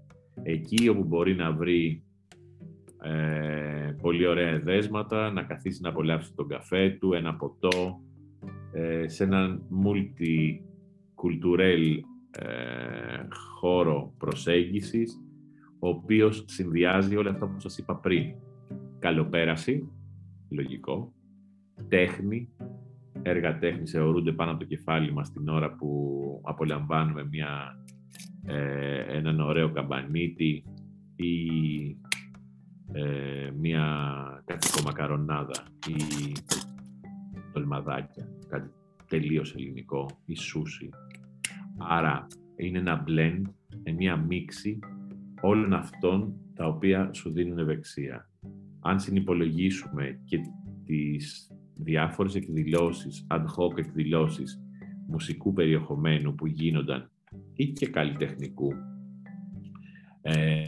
[0.43, 2.03] Εκεί όπου μπορεί να βρει
[3.03, 8.01] ε, πολύ ωραία εδέσματα, να καθίσει να απολαύσει τον καφέ του, ένα ποτό,
[8.71, 11.99] ε, σε έναν multicultural
[12.31, 13.27] ε,
[13.59, 15.19] χώρο προσέγγισης,
[15.83, 18.33] ο οποίος συνδυάζει όλα αυτά που σας είπα πριν.
[18.99, 19.89] Καλοπέραση,
[20.49, 21.13] λογικό,
[21.87, 22.49] τέχνη,
[23.21, 27.77] έργα τέχνης αιωρούνται πάνω από το κεφάλι μας την ώρα που απολαμβάνουμε μια,
[28.45, 30.63] ε, έναν ωραίο καμπανίτι
[31.15, 31.37] ή
[32.91, 33.85] ε, μια
[34.85, 36.31] μακαρονάδα ή
[37.53, 38.69] τολμαδάκια, κάτι
[39.07, 40.89] τελείως ελληνικό, ή σούσι.
[41.77, 43.41] Άρα είναι ένα blend,
[43.97, 44.79] μια μίξη
[45.41, 48.29] όλων αυτών τα οποία σου δίνουν ευεξία.
[48.79, 50.39] Αν συνυπολογίσουμε και
[50.85, 54.61] τις διάφορες εκδηλώσεις, ad hoc εκδηλώσεις
[55.07, 57.11] μουσικού περιεχομένου που γίνονταν
[57.53, 58.73] ή και καλλιτεχνικού,
[60.21, 60.63] ε,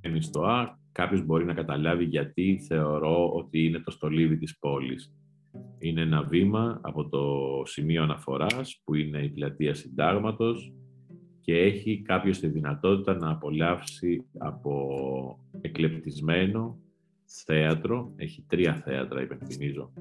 [0.00, 5.14] εμείς στο Α, κάποιος μπορεί να καταλάβει γιατί θεωρώ ότι είναι το στολίδι της πόλης.
[5.78, 7.22] Είναι ένα βήμα από το
[7.64, 10.72] σημείο αναφοράς, που είναι η πλατεία Συντάγματος,
[11.50, 16.78] και έχει κάποιος τη δυνατότητα να απολαύσει από εκλεπτισμένο
[17.44, 19.92] θέατρο, έχει τρία θέατρα υπενθυμίζω,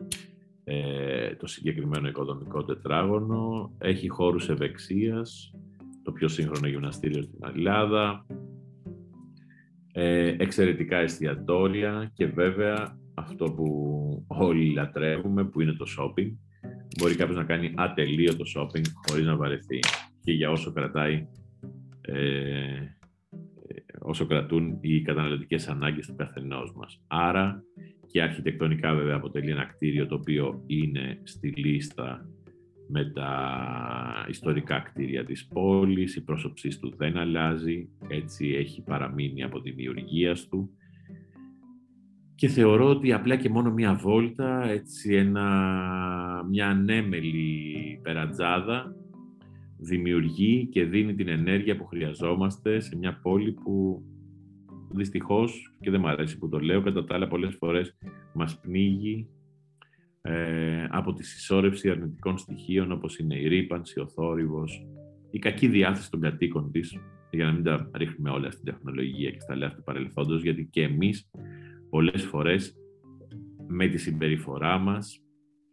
[0.64, 5.54] ε, το συγκεκριμένο οικοδομικό τετράγωνο, έχει χώρους ευεξίας,
[6.04, 8.26] το πιο σύγχρονο γυμναστήριο στην Ελλάδα,
[9.92, 16.32] ε, εξαιρετικά εστιατόρια και βέβαια αυτό που όλοι λατρεύουμε, που είναι το shopping.
[17.00, 19.80] Μπορεί κάποιος να κάνει ατελείωτο shopping χωρίς να βαρεθεί.
[20.24, 21.28] Και για όσο κρατάει
[22.14, 22.98] ε,
[24.00, 27.04] όσο κρατούν οι καταναλωτικές ανάγκες του καθενός μας.
[27.08, 27.64] Άρα
[28.12, 32.30] και αρχιτεκτονικά βέβαια αποτελεί ένα κτίριο το οποίο είναι στη λίστα
[32.88, 39.62] με τα ιστορικά κτίρια της πόλης, η πρόσωψή του δεν αλλάζει, έτσι έχει παραμείνει από
[39.62, 40.70] τη δημιουργία του.
[42.36, 45.48] Και θεωρώ ότι απλά και μόνο μία βόλτα, έτσι ένα,
[46.50, 48.96] μια ανέμελη περατζάδα,
[49.80, 54.04] δημιουργεί και δίνει την ενέργεια που χρειαζόμαστε σε μια πόλη που
[54.92, 57.98] δυστυχώς, και δεν μου αρέσει που το λέω, κατά τα άλλα πολλές φορές
[58.34, 59.28] μας πνίγει
[60.22, 64.86] ε, από τη συσσόρευση αρνητικών στοιχείων όπως είναι η ρήπανση, ο θόρυβος,
[65.32, 66.98] η κακή διάθεση των κατοίκων της,
[67.32, 70.84] για να μην τα ρίχνουμε όλα στην τεχνολογία και στα λάθη του παρελθόντος, γιατί και
[70.84, 71.30] εμείς
[71.90, 72.76] πολλές φορές
[73.68, 75.24] με τη συμπεριφορά μας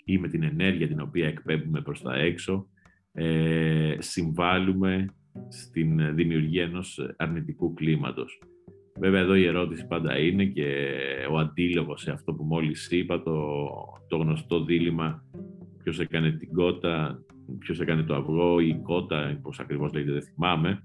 [0.04, 2.68] ή με την ενέργεια την οποία εκπέμπουμε προς τα έξω,
[3.18, 5.06] ε, συμβάλλουμε
[5.48, 8.40] στην δημιουργία ενός αρνητικού κλίματος.
[8.98, 10.88] Βέβαια εδώ η ερώτηση πάντα είναι και
[11.30, 13.58] ο αντίλογος σε αυτό που μόλις είπα, το,
[14.08, 15.24] το γνωστό δίλημα
[15.82, 17.22] ποιος έκανε την κότα,
[17.58, 20.82] ποιος έκανε το αυγό ή η κότα, πώς ακριβώς λέγεται δεν θυμάμαι.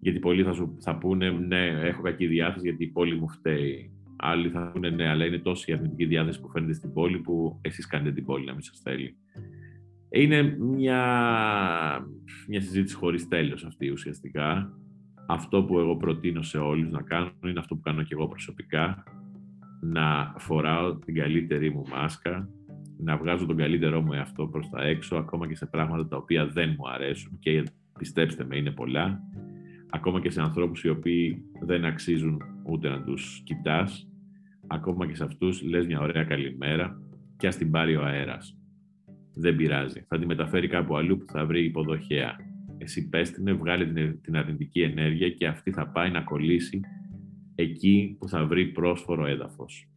[0.00, 3.90] Γιατί πολλοί θα, σου, θα πούνε ναι, έχω κακή διάθεση γιατί η πόλη μου φταίει.
[4.16, 7.58] Άλλοι θα πούνε ναι, αλλά είναι τόση η αρνητική διάθεση που φαίνεται στην πόλη που
[7.60, 9.16] εσείς κάνετε την πόλη να μην σας θέλει.
[10.14, 11.02] Είναι μια,
[12.48, 14.76] μια συζήτηση χωρίς τέλος αυτή ουσιαστικά.
[15.26, 19.02] Αυτό που εγώ προτείνω σε όλους να κάνουν είναι αυτό που κάνω και εγώ προσωπικά,
[19.80, 22.48] να φοράω την καλύτερη μου μάσκα,
[22.98, 26.46] να βγάζω τον καλύτερό μου εαυτό προς τα έξω, ακόμα και σε πράγματα τα οποία
[26.46, 27.64] δεν μου αρέσουν και
[27.98, 29.20] πιστέψτε με είναι πολλά,
[29.90, 34.08] ακόμα και σε ανθρώπους οι οποίοι δεν αξίζουν ούτε να τους κοιτάς,
[34.66, 37.02] ακόμα και σε αυτούς λες μια ωραία καλημέρα
[37.36, 38.56] και ας την πάρει ο αέρας.
[39.34, 40.04] Δεν πειράζει.
[40.08, 42.36] Θα τη μεταφέρει κάπου αλλού που θα βρει υποδοχέα
[42.82, 46.80] εσύ πέστηνε, βγάλει την αρνητική ενέργεια και αυτή θα πάει να κολλήσει
[47.54, 49.88] εκεί που θα βρει πρόσφορο έδαφος.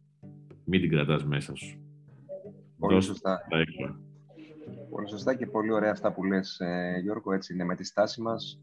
[0.64, 1.80] Μην την κρατάς μέσα σου.
[2.78, 3.40] Πολύ σωστά.
[4.90, 7.32] Πολύ σωστά και πολύ ωραία αυτά που λες, ε, Γιώργο.
[7.32, 7.64] Έτσι είναι.
[7.64, 8.60] Με τη στάση μας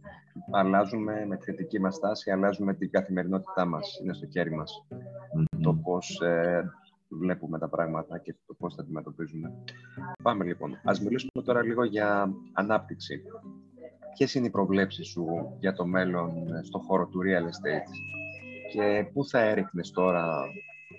[0.51, 3.99] αλλάζουμε, με τη θετική μας στάση αλλάζουμε την καθημερινότητά μας.
[4.03, 4.85] Είναι στο χέρι μας.
[5.61, 6.63] Το πώς ε,
[7.19, 9.51] βλέπουμε τα πράγματα και το πώς τα αντιμετωπίζουμε.
[10.23, 10.79] Πάμε λοιπόν.
[10.83, 13.21] Ας μιλήσουμε τώρα λίγο για ανάπτυξη.
[14.17, 15.25] Ποιες είναι οι προβλέψεις σου
[15.59, 16.31] για το μέλλον
[16.63, 17.89] στον χώρο του real estate
[18.71, 20.27] και πού θα έριχνες τώρα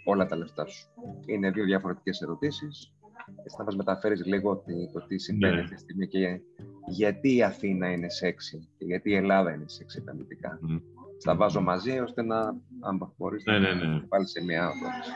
[0.05, 0.89] όλα τα λεφτά σου;
[1.27, 2.95] Είναι δύο διαφορετικές ερωτήσεις.
[3.39, 5.61] Έτσι θα μας μεταφέρεις λίγο το τι συμβαίνει ναι.
[5.61, 6.41] αυτή τη στιγμή και
[6.87, 10.59] γιατί η Αθήνα είναι σεξι και γιατί η Ελλάδα είναι σεξι επενδυτικά.
[10.69, 10.81] Mm.
[11.19, 12.39] Στα βάζω μαζί ώστε να,
[12.81, 14.01] αν μπορείς, ναι, ναι, ναι.
[14.01, 15.11] πάλι σε μια άποψη.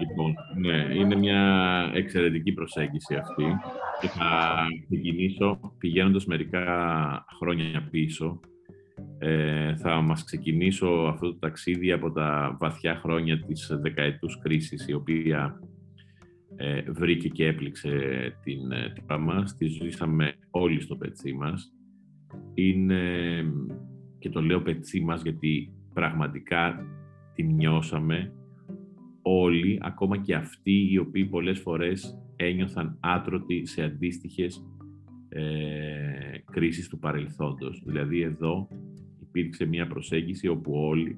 [0.00, 1.40] Λοιπόν, ναι, είναι μια
[1.94, 3.44] εξαιρετική προσέγγιση αυτή
[4.00, 6.64] και θα ξεκινήσω πηγαίνοντας μερικά
[7.38, 8.40] χρόνια πίσω.
[9.18, 14.92] Ε, θα μας ξεκινήσω αυτό το ταξίδι από τα βαθιά χρόνια της δεκαετούς κρίσης, η
[14.92, 15.60] οποία
[16.56, 17.90] ε, βρήκε και έπληξε
[18.42, 18.60] την
[18.94, 21.72] τύπα μας, τη ζήσαμε όλοι στο πετσί μας.
[22.54, 23.02] Είναι,
[24.18, 26.86] και το λέω πετσί μας γιατί πραγματικά
[27.34, 28.32] την νιώσαμε
[29.26, 34.64] όλοι, ακόμα και αυτοί οι οποίοι πολλές φορές ένιωθαν άτρωτοι σε αντίστοιχες
[35.28, 35.42] ε,
[36.52, 37.82] κρίσεις του παρελθόντος.
[37.84, 38.68] Δηλαδή εδώ
[39.20, 41.16] υπήρξε μια προσέγγιση όπου όλοι,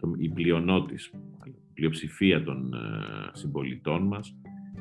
[0.00, 1.12] το, η πλειονότης,
[1.44, 2.78] η πλειοψηφία των ε,
[3.32, 4.36] συμπολιτών μας,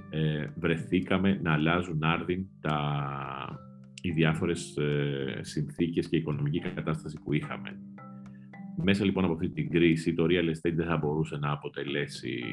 [0.10, 2.80] ε, βρεθήκαμε να αλλάζουν άρδιν τα,
[4.02, 7.80] οι διάφορες ε, συνθήκες και η οικονομική κατάσταση που είχαμε.
[8.84, 12.44] Μέσα λοιπόν από αυτή την κρίση το real estate δεν θα μπορούσε να αποτελέσει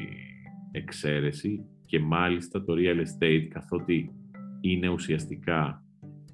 [0.71, 4.11] εξαίρεση και μάλιστα το real estate καθότι
[4.61, 5.83] είναι ουσιαστικά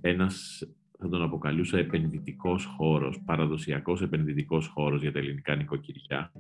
[0.01, 0.63] ένας,
[0.99, 6.31] θα τον αποκαλούσα επενδυτικός χώρος, παραδοσιακός επενδυτικός χώρος για τα ελληνικά νοικοκυριά,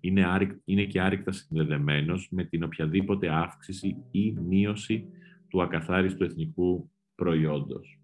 [0.00, 0.24] είναι,
[0.64, 5.08] είναι και άρρηκτα συνδεδεμένος με την οποιαδήποτε αύξηση ή μείωση
[5.48, 7.98] του ακαθάριστου εθνικού προϊόντος.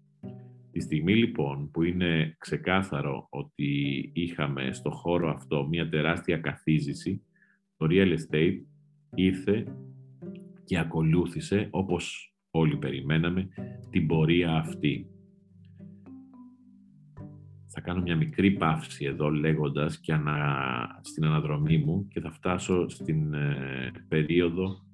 [0.75, 7.21] Τη στιγμή λοιπόν που είναι ξεκάθαρο ότι είχαμε στο χώρο αυτό μια τεράστια καθίζηση,
[7.77, 8.61] το real estate
[9.15, 9.63] ήρθε
[10.63, 13.47] και ακολούθησε, όπως όλοι περιμέναμε,
[13.89, 15.07] την πορεία αυτή.
[17.67, 22.89] Θα κάνω μια μικρή παύση εδώ λέγοντας και ανα, στην αναδρομή μου και θα φτάσω
[22.89, 24.84] στην ε, περίοδο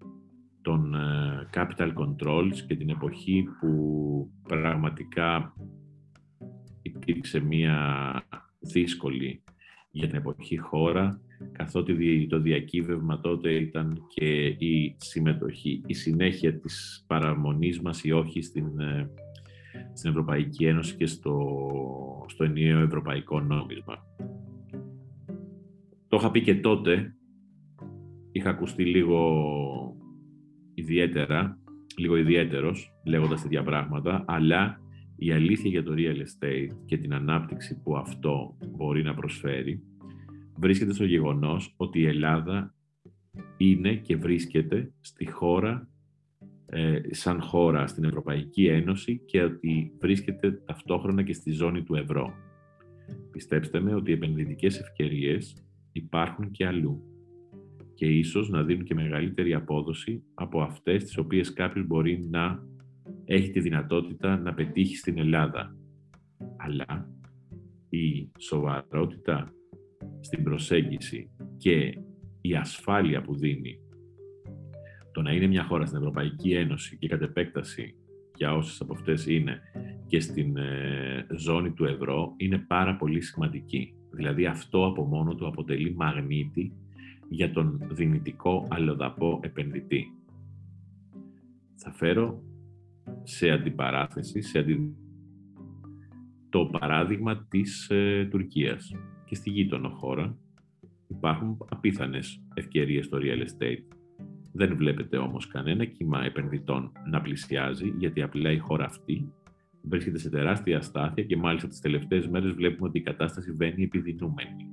[0.61, 5.53] των ε, capital controls και την εποχή που πραγματικά
[6.81, 7.77] υπήρξε μια
[8.59, 9.43] δύσκολη
[9.91, 11.21] για την εποχή χώρα,
[11.51, 18.41] καθότι το διακύβευμα τότε ήταν και η συμμετοχή, η συνέχεια της παραμονής μας ή όχι
[18.41, 19.09] στην, ε,
[19.93, 21.45] στην Ευρωπαϊκή Ένωση και στο,
[22.27, 24.05] στο ενιαίο ευρωπαϊκό νόμισμα.
[26.07, 27.15] Το είχα πει και τότε,
[28.31, 30.00] είχα ακουστεί λίγο
[30.81, 31.57] ιδιαίτερα,
[31.97, 34.79] λίγο ιδιαίτερος, λέγοντας τέτοια πράγματα, αλλά
[35.15, 39.83] η αλήθεια για το real estate και την ανάπτυξη που αυτό μπορεί να προσφέρει
[40.61, 42.75] βρίσκεται στο γεγονός ότι η Ελλάδα
[43.57, 45.89] είναι και βρίσκεται στη χώρα,
[46.65, 52.33] ε, σαν χώρα στην Ευρωπαϊκή Ένωση και ότι βρίσκεται ταυτόχρονα και στη ζώνη του ευρώ.
[53.31, 55.55] Πιστέψτε με ότι οι επενδυτικές ευκαιρίες
[55.91, 57.03] υπάρχουν και αλλού
[58.01, 62.63] και ίσως να δίνουν και μεγαλύτερη απόδοση από αυτές τις οποίες κάποιος μπορεί να
[63.25, 65.75] έχει τη δυνατότητα να πετύχει στην Ελλάδα.
[66.57, 67.09] Αλλά
[67.89, 69.53] η σοβαρότητα
[70.19, 71.97] στην προσέγγιση και
[72.41, 73.79] η ασφάλεια που δίνει
[75.11, 77.95] το να είναι μια χώρα στην Ευρωπαϊκή Ένωση και κατ' επέκταση
[78.35, 79.59] για όσες από αυτές είναι
[80.07, 83.93] και στην ε, ζώνη του ευρώ είναι πάρα πολύ σημαντική.
[84.11, 86.73] Δηλαδή αυτό από μόνο του αποτελεί μαγνήτη
[87.31, 90.13] για τον δυνητικό αλλοδαπό επενδυτή.
[91.75, 92.43] Θα φέρω
[93.23, 94.95] σε αντιπαράθεση, σε αντι...
[96.49, 98.95] το παράδειγμα της ε, Τουρκίας.
[99.25, 100.37] Και στη γείτονο χώρα
[101.07, 103.95] υπάρχουν απίθανες ευκαιρίες στο real estate.
[104.53, 109.31] Δεν βλέπετε όμως κανένα κύμα επενδυτών να πλησιάζει, γιατί απλά η χώρα αυτή
[109.81, 114.67] βρίσκεται σε τεράστια αστάθεια και μάλιστα τις τελευταίες μέρες βλέπουμε ότι η κατάσταση βαίνει επιδεινούμενη.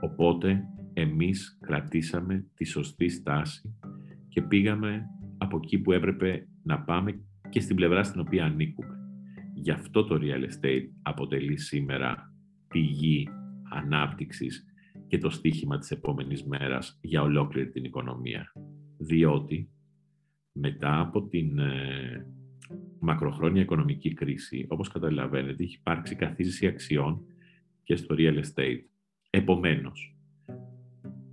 [0.00, 0.64] Οπότε
[1.00, 3.74] εμείς κρατήσαμε τη σωστή στάση
[4.28, 5.06] και πήγαμε
[5.38, 8.98] από εκεί που έπρεπε να πάμε και στην πλευρά στην οποία ανήκουμε.
[9.54, 12.34] Γι' αυτό το real estate αποτελεί σήμερα
[12.68, 13.28] πηγή
[13.70, 14.64] ανάπτυξης
[15.06, 18.52] και το στίχημα της επόμενης μέρας για ολόκληρη την οικονομία.
[18.98, 19.70] Διότι
[20.52, 22.26] μετά από την ε,
[23.00, 27.24] μακροχρόνια οικονομική κρίση, όπως καταλαβαίνετε, έχει υπάρξει καθίζηση αξιών
[27.82, 28.80] και στο real estate.
[29.30, 30.16] Επομένως,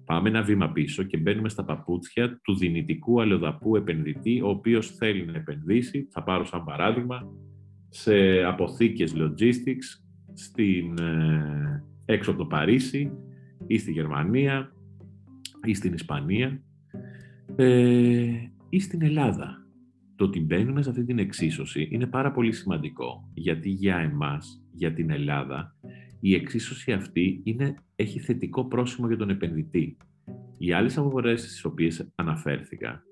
[0.07, 5.25] Πάμε ένα βήμα πίσω και μπαίνουμε στα παπούτσια του δυνητικού αλλοδαπού επενδυτή, ο οποίος θέλει
[5.25, 7.27] να επενδύσει, θα πάρω σαν παράδειγμα,
[7.89, 10.03] σε αποθήκες logistics
[10.33, 13.11] στην, ε, έξω από το Παρίσι
[13.67, 14.71] ή στη Γερμανία
[15.63, 16.61] ή στην Ισπανία
[17.55, 18.25] ε,
[18.69, 19.65] ή στην Ελλάδα.
[20.15, 24.93] Το ότι μπαίνουμε σε αυτή την εξίσωση είναι πάρα πολύ σημαντικό, γιατί για εμάς, για
[24.93, 25.75] την Ελλάδα,
[26.19, 29.97] η εξίσωση αυτή είναι, έχει θετικό πρόσημο για τον επενδυτή.
[30.57, 33.03] Οι άλλες αγορές στις οποίες αναφέρθηκα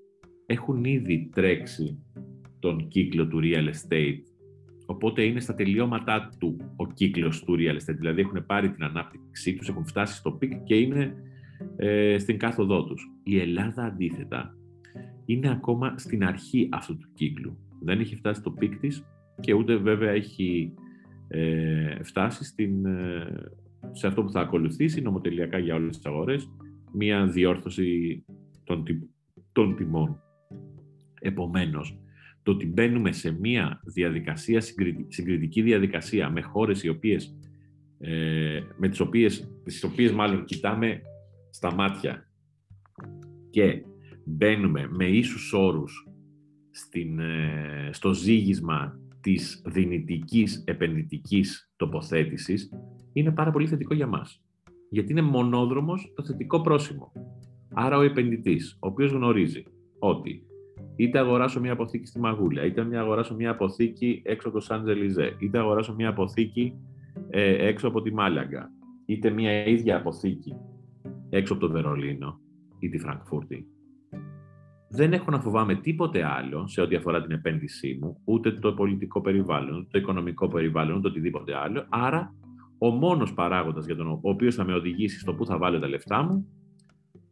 [0.46, 1.98] έχουν ήδη τρέξει
[2.58, 4.20] τον κύκλο του real estate,
[4.86, 9.54] οπότε είναι στα τελειώματά του ο κύκλος του real estate, δηλαδή έχουν πάρει την ανάπτυξή
[9.54, 11.14] τους, έχουν φτάσει στο peak και είναι
[11.76, 13.10] ε, στην κάθοδό τους.
[13.22, 14.56] Η Ελλάδα αντίθετα
[15.24, 17.58] είναι ακόμα στην αρχή αυτού του κύκλου.
[17.82, 19.04] Δεν έχει φτάσει στο peak της
[19.40, 20.72] και ούτε βέβαια έχει
[21.28, 23.50] ε, φτάσει στην, ε,
[23.92, 26.50] σε αυτό που θα ακολουθήσει νομοτελειακά για όλες τις αγορές,
[26.92, 28.24] μία διόρθωση
[28.64, 28.84] των,
[29.52, 30.20] των τιμών.
[31.20, 31.98] Επομένως,
[32.42, 34.60] το ότι μπαίνουμε σε μία διαδικασία,
[35.08, 37.36] συγκριτική διαδικασία με χώρες οι οποίες,
[37.98, 41.00] ε, με τις οποίες, τις οποίες μάλλον κοιτάμε
[41.50, 42.28] στα μάτια
[43.50, 43.82] και
[44.24, 46.08] μπαίνουμε με ίσους όρους
[46.70, 52.72] στην, ε, στο ζήγισμα της δυνητικής επενδυτικής τοποθέτησης
[53.12, 54.42] είναι πάρα πολύ θετικό για μας.
[54.90, 57.12] Γιατί είναι μονόδρομος το θετικό πρόσημο.
[57.74, 59.62] Άρα ο επενδυτής, ο οποίος γνωρίζει
[59.98, 60.46] ότι
[60.96, 64.84] είτε αγοράσω μια αποθήκη στη Μαγούλα, είτε μια αγοράσω μια αποθήκη έξω από το Σαν
[65.38, 66.72] είτε αγοράσω μια αποθήκη
[67.30, 68.70] ε, έξω από τη Μάλαγκα,
[69.06, 70.54] είτε μια ίδια αποθήκη
[71.30, 72.40] έξω από το Βερολίνο
[72.78, 73.66] ή τη Φραγκφούρτη,
[74.96, 79.20] δεν έχω να φοβάμαι τίποτε άλλο σε ό,τι αφορά την επένδυσή μου, ούτε το πολιτικό
[79.20, 81.86] περιβάλλον, ούτε το οικονομικό περιβάλλον, ούτε οτιδήποτε άλλο.
[81.88, 82.34] Άρα,
[82.78, 85.88] ο μόνος παράγοντας για τον ο οποίος θα με οδηγήσει στο πού θα βάλω τα
[85.88, 86.46] λεφτά μου,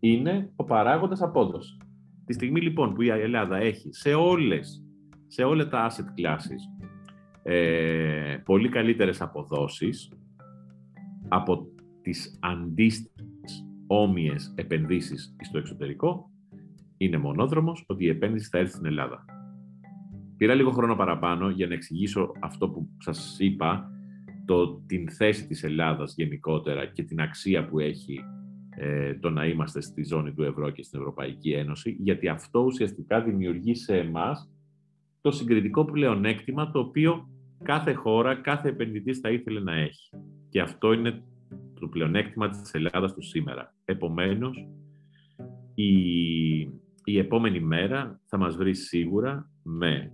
[0.01, 1.77] είναι ο παράγοντας απόδοσης.
[2.25, 4.85] Τη στιγμή λοιπόν που η Ελλάδα έχει σε όλες,
[5.27, 6.85] σε όλα τα asset classes
[7.43, 10.13] ε, πολύ καλύτερες αποδόσεις
[11.29, 11.67] από
[12.03, 16.31] τις αντίστοιχες όμοιες επενδύσεις στο εξωτερικό,
[16.97, 19.25] είναι μονόδρομος ότι η επένδυση θα έρθει στην Ελλάδα.
[20.37, 23.91] Πήρα λίγο χρόνο παραπάνω για να εξηγήσω αυτό που σας είπα,
[24.45, 28.21] το, την θέση της Ελλάδας γενικότερα και την αξία που έχει
[28.77, 33.23] ε, το να είμαστε στη ζώνη του ευρώ και στην Ευρωπαϊκή Ένωση, γιατί αυτό ουσιαστικά
[33.23, 34.51] δημιουργεί σε εμάς
[35.21, 37.29] το συγκριτικό πλεονέκτημα το οποίο
[37.63, 40.11] κάθε χώρα, κάθε επενδυτής θα ήθελε να έχει.
[40.49, 41.23] Και αυτό είναι
[41.81, 43.75] το πλεονέκτημα της Ελλάδας του σήμερα.
[43.85, 44.69] Επομένως,
[45.75, 45.95] η,
[47.05, 50.13] η επόμενη μέρα θα μας βρει σίγουρα με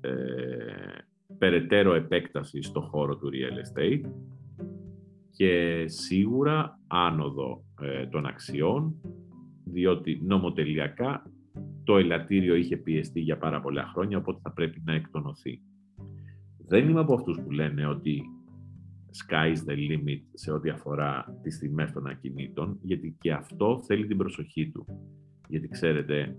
[0.00, 0.10] ε,
[1.38, 4.10] περαιτέρω επέκταση στο χώρο του real estate
[5.30, 8.94] και σίγουρα άνοδο ε, των αξιών,
[9.64, 11.30] διότι νομοτελειακά
[11.84, 15.60] το ελαττήριο είχε πιεστεί για πάρα πολλά χρόνια, οπότε θα πρέπει να εκτονωθεί.
[16.66, 18.22] Δεν είμαι από αυτούς που λένε ότι
[19.26, 24.16] sky's the limit σε ό,τι αφορά τις τιμές των ακινήτων, γιατί και αυτό θέλει την
[24.16, 24.86] προσοχή του.
[25.48, 26.36] Γιατί ξέρετε,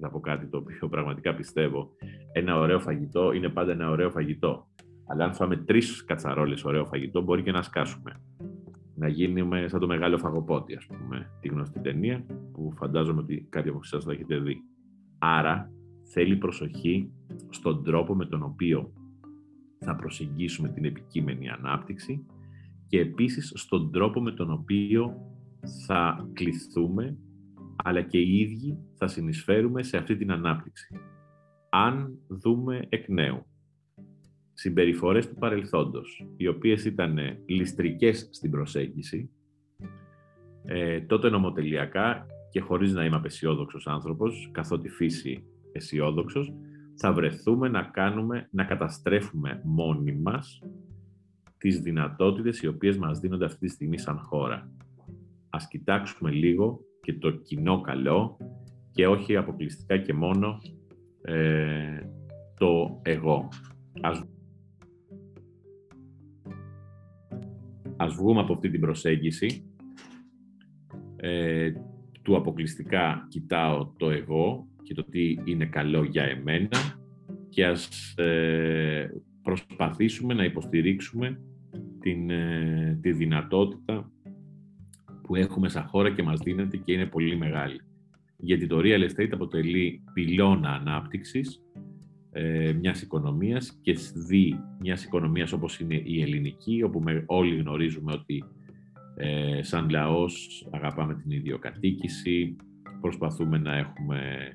[0.00, 1.90] θα πω κάτι το οποίο πραγματικά πιστεύω,
[2.32, 4.68] ένα ωραίο φαγητό είναι πάντα ένα ωραίο φαγητό.
[5.06, 8.20] Αλλά αν φάμε τρεις κατσαρόλες ωραίο φαγητό, μπορεί και να σκάσουμε.
[8.96, 13.70] Να γίνουμε σαν το μεγάλο φαγοπότη, ας πούμε, τη γνωστή ταινία που φαντάζομαι ότι κάποιοι
[13.70, 14.62] από εσάς θα έχετε δει.
[15.18, 15.70] Άρα
[16.12, 17.12] θέλει προσοχή
[17.50, 18.92] στον τρόπο με τον οποίο
[19.78, 22.26] θα προσεγγίσουμε την επικείμενη ανάπτυξη
[22.86, 25.14] και επίσης στον τρόπο με τον οποίο
[25.86, 27.16] θα κληθούμε
[27.76, 31.00] αλλά και οι ίδιοι θα συνεισφέρουμε σε αυτή την ανάπτυξη.
[31.70, 33.46] Αν δούμε εκ νέου
[34.52, 39.30] συμπεριφορές του παρελθόντος, οι οποίες ήταν ληστρικές στην προσέγγιση,
[40.64, 46.52] ε, τότε νομοτελειακά και χωρίς να είμαι απεσιόδοξος άνθρωπος, καθότι φύση αισιόδοξος,
[46.94, 50.62] θα βρεθούμε να κάνουμε, να καταστρέφουμε μόνοι μας
[51.58, 54.70] τις δυνατότητες οι οποίες μας δίνονται αυτή τη στιγμή σαν χώρα.
[55.50, 58.36] Ας κοιτάξουμε λίγο και το κοινό καλό
[58.92, 60.58] και όχι αποκλειστικά και μόνο
[61.22, 62.00] ε,
[62.58, 63.48] το εγώ.
[64.00, 64.24] Ας...
[67.96, 69.64] Ας βγούμε από αυτή την προσέγγιση
[71.16, 71.72] ε,
[72.22, 76.78] του αποκλειστικά κοιτάω το εγώ και το τι είναι καλό για εμένα
[77.48, 79.10] και ας ε,
[79.42, 81.40] προσπαθήσουμε να υποστηρίξουμε
[82.00, 84.10] την, ε, τη δυνατότητα
[85.26, 87.80] που έχουμε σαν χώρα και μας δίνεται και είναι πολύ μεγάλη.
[88.36, 91.62] Γιατί το real estate αποτελεί πυλώνα ανάπτυξης
[92.30, 93.96] ε, μιας οικονομίας και
[94.28, 98.44] δι μιας οικονομίας όπως είναι η ελληνική, όπου όλοι γνωρίζουμε ότι
[99.16, 102.56] ε, σαν λαός αγαπάμε την ιδιοκατοίκηση,
[103.00, 104.48] προσπαθούμε να έχουμε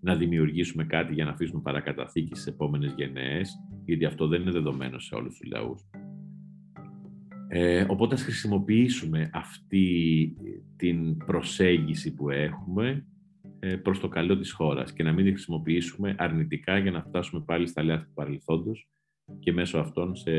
[0.00, 3.54] να δημιουργήσουμε κάτι για να αφήσουμε παρακαταθήκη στις επόμενες γενναίες,
[3.84, 5.80] γιατί αυτό δεν είναι δεδομένο σε όλους τους λαούς.
[7.48, 10.36] Ε, οπότε ας χρησιμοποιήσουμε αυτή
[10.76, 13.06] την προσέγγιση που έχουμε
[13.58, 17.42] ε, προς το καλό της χώρας και να μην τη χρησιμοποιήσουμε αρνητικά για να φτάσουμε
[17.46, 18.88] πάλι στα λάθη του παρελθόντος
[19.38, 20.30] και μέσω αυτών σε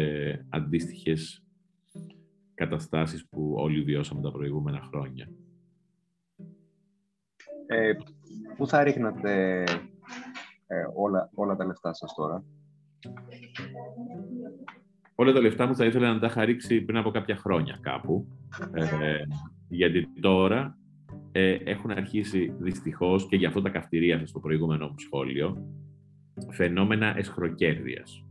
[0.49, 1.43] αντίστοιχες
[2.53, 5.30] καταστάσεις που όλοι βιώσαμε τα προηγούμενα χρόνια.
[7.68, 7.93] Ε,
[8.58, 9.64] πού θα ρίχνατε
[10.68, 12.43] ε, όλα, όλα τα λεφτά σας τώρα;
[15.20, 18.28] Όλα τα λεφτά μου θα ήθελα να τα είχα ρίξει πριν από κάποια χρόνια κάπου.
[18.74, 19.22] Ε,
[19.68, 20.78] γιατί τώρα
[21.32, 25.57] ε, έχουν αρχίσει δυστυχώς και για αυτό τα καυτηρία στο προηγούμενο μου σχόλιο
[26.49, 28.26] φαινόμενα εσχροκέρδειας.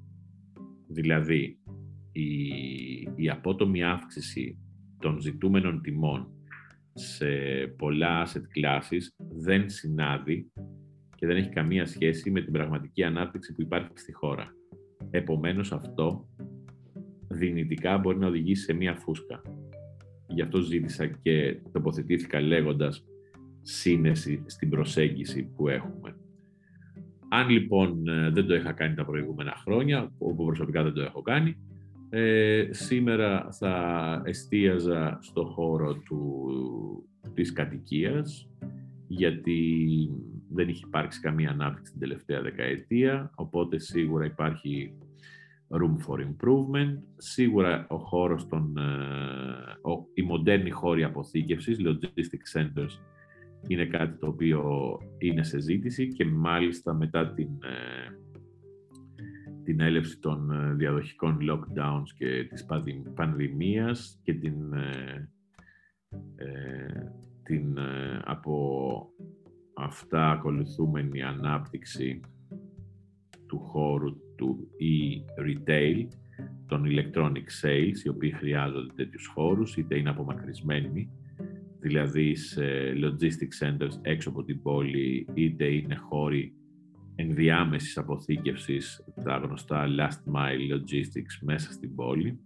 [0.86, 1.58] Δηλαδή,
[2.12, 2.28] η,
[3.14, 4.58] η απότομη αύξηση
[4.98, 6.28] των ζητούμενων τιμών
[6.92, 7.26] σε
[7.76, 10.52] πολλά asset classes δεν συνάδει
[11.14, 14.54] και δεν έχει καμία σχέση με την πραγματική ανάπτυξη που υπάρχει στη χώρα.
[15.10, 16.28] Επομένως αυτό
[17.28, 19.42] δυνητικά μπορεί να οδηγήσει σε μία φούσκα.
[20.28, 23.04] Γι' αυτό ζήτησα και τοποθετήθηκα λέγοντας
[23.62, 26.16] σύνεση στην προσέγγιση που έχουμε.
[27.28, 31.22] Αν λοιπόν ε, δεν το είχα κάνει τα προηγούμενα χρόνια, όπου προσωπικά δεν το έχω
[31.22, 31.56] κάνει,
[32.10, 36.50] ε, σήμερα θα εστίαζα στο χώρο του,
[37.34, 38.48] της κατοικίας,
[39.06, 40.10] γιατί
[40.48, 44.92] δεν έχει υπάρξει καμία ανάπτυξη την τελευταία δεκαετία, οπότε σίγουρα υπάρχει
[45.70, 46.98] room for improvement.
[47.16, 53.00] Σίγουρα ο χώρος των, ε, ο, οι μοντέρνοι χώροι αποθήκευσης, logistic centers,
[53.68, 54.62] είναι κάτι το οποίο
[55.18, 58.18] είναι σε ζήτηση και μάλιστα μετά την, ε,
[59.64, 62.66] την έλευση των ε, διαδοχικών lockdowns και της
[63.14, 64.54] πανδημίας και την,
[67.42, 67.78] την
[68.24, 69.08] από
[69.74, 72.20] αυτά ακολουθούμενη ανάπτυξη
[73.46, 76.06] του χώρου του e-retail,
[76.66, 81.10] των electronic sales, οι οποίοι χρειάζονται τέτοιους χώρους, είτε είναι απομακρυσμένοι,
[81.80, 86.54] δηλαδή σε logistic centers έξω από την πόλη, είτε είναι χώροι
[87.14, 92.38] ενδιάμεσης αποθήκευσης, τα γνωστά last mile logistics μέσα στην πόλη,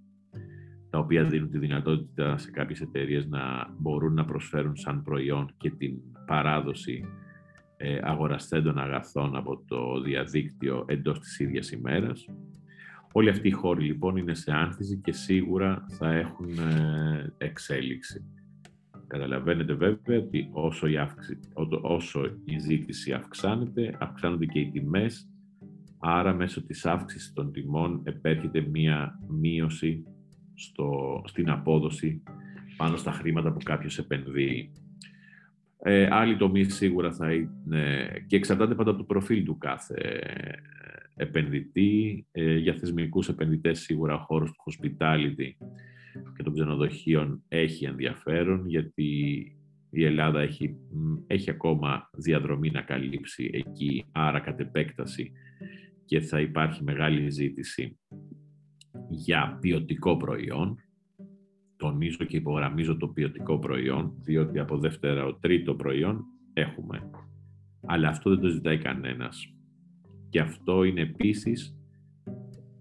[0.91, 5.71] τα οποία δίνουν τη δυνατότητα σε κάποιες εταιρείες να μπορούν να προσφέρουν σαν προϊόν και
[5.71, 5.95] την
[6.27, 7.20] παράδοση ε,
[8.03, 12.27] αγοραστέντων αγαθών από το διαδίκτυο εντός της ίδιας ημέρας.
[13.13, 18.25] Όλοι αυτοί οι χώροι λοιπόν είναι σε άνθηση και σίγουρα θα έχουν ε, εξέλιξη.
[19.07, 20.97] Καταλαβαίνετε βέβαια ότι όσο η,
[21.81, 25.29] όσο η ζήτηση αυξάνεται, αυξάνονται και οι τιμές,
[25.99, 30.05] άρα μέσω της αύξησης των τιμών επέρχεται μία μείωση
[30.55, 32.23] στο, στην απόδοση
[32.77, 34.73] πάνω στα χρήματα που κάποιος επενδύει.
[35.83, 40.53] Ε, άλλοι τομεί σίγουρα θα είναι και εξαρτάται πάντα από το προφίλ του κάθε ε,
[41.15, 42.27] επενδυτή.
[42.31, 45.67] Ε, για θεσμικούς επενδυτές σίγουρα ο χώρος του hospitality
[46.37, 49.11] και των ξενοδοχείων έχει ενδιαφέρον γιατί
[49.91, 50.77] η Ελλάδα έχει,
[51.27, 55.33] έχει ακόμα διαδρομή να καλύψει εκεί, άρα κατ' επέκταση
[56.05, 57.99] και θα υπάρχει μεγάλη ζήτηση
[59.09, 60.77] για ποιοτικό προϊόν
[61.81, 67.11] τονίζω και υπογραμμίζω το ποιοτικό προϊόν, διότι από δεύτερο, τρίτο προϊόν έχουμε.
[67.87, 69.55] Αλλά αυτό δεν το ζητάει κανένας.
[70.29, 71.77] Και αυτό είναι επίσης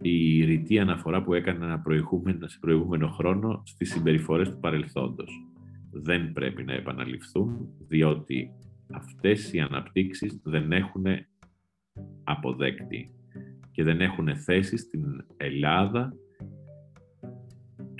[0.01, 5.45] η ρητή αναφορά που έκανα ένα προηγούμενο, σε προηγούμενο χρόνο στις συμπεριφορές του παρελθόντος.
[5.91, 8.51] Δεν πρέπει να επαναληφθούν, διότι
[8.91, 11.05] αυτές οι αναπτύξεις δεν έχουν
[12.23, 13.13] αποδέκτη
[13.71, 16.13] και δεν έχουν θέση στην Ελλάδα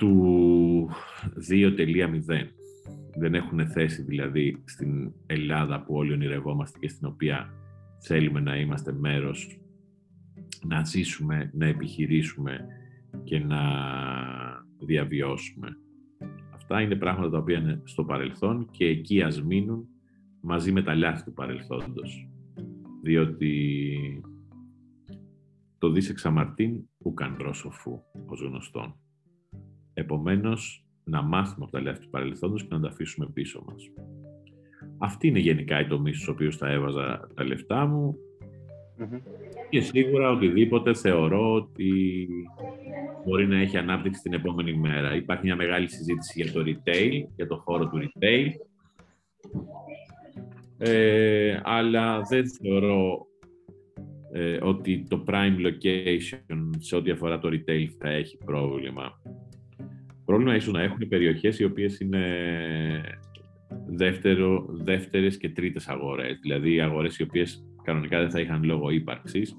[0.00, 0.88] του
[1.50, 2.46] 2.0.
[3.18, 7.54] Δεν έχουν θέση δηλαδή στην Ελλάδα που όλοι ονειρευόμαστε και στην οποία
[7.98, 9.60] θέλουμε να είμαστε μέρος,
[10.66, 12.66] να ζήσουμε, να επιχειρήσουμε
[13.24, 13.60] και να
[14.78, 15.68] διαβιώσουμε.
[16.54, 19.88] Αυτά είναι πράγματα τα οποία είναι στο παρελθόν και εκεί ας μείνουν
[20.40, 22.28] μαζί με τα λάθη του παρελθόντος.
[23.02, 24.22] Διότι
[25.78, 28.94] το δις εξαμαρτήν ουκαν πρόσοφου, ως γνωστόν.
[29.94, 33.90] Επομένως, να μάθουμε από τα λάθη του παρελθόντος και να τα αφήσουμε πίσω μας.
[34.98, 38.16] Αυτή είναι γενικά η τομή στους οποίους θα έβαζα τα λεφτά μου
[39.70, 42.28] και σίγουρα οτιδήποτε θεωρώ ότι
[43.24, 45.14] μπορεί να έχει ανάπτυξη την επόμενη μέρα.
[45.14, 48.48] Υπάρχει μια μεγάλη συζήτηση για το retail, για το χώρο του retail,
[50.78, 53.26] ε, αλλά δεν θεωρώ
[54.32, 59.20] ε, ότι το prime location σε ό,τι αφορά το retail θα έχει πρόβλημα
[60.30, 62.24] πρόβλημα ίσως να έχουν περιοχές οι οποίες είναι
[63.86, 66.38] δεύτερο, δεύτερες και τρίτες αγορές.
[66.42, 69.54] Δηλαδή οι αγορές οι οποίες κανονικά δεν θα είχαν λόγο ύπαρξης,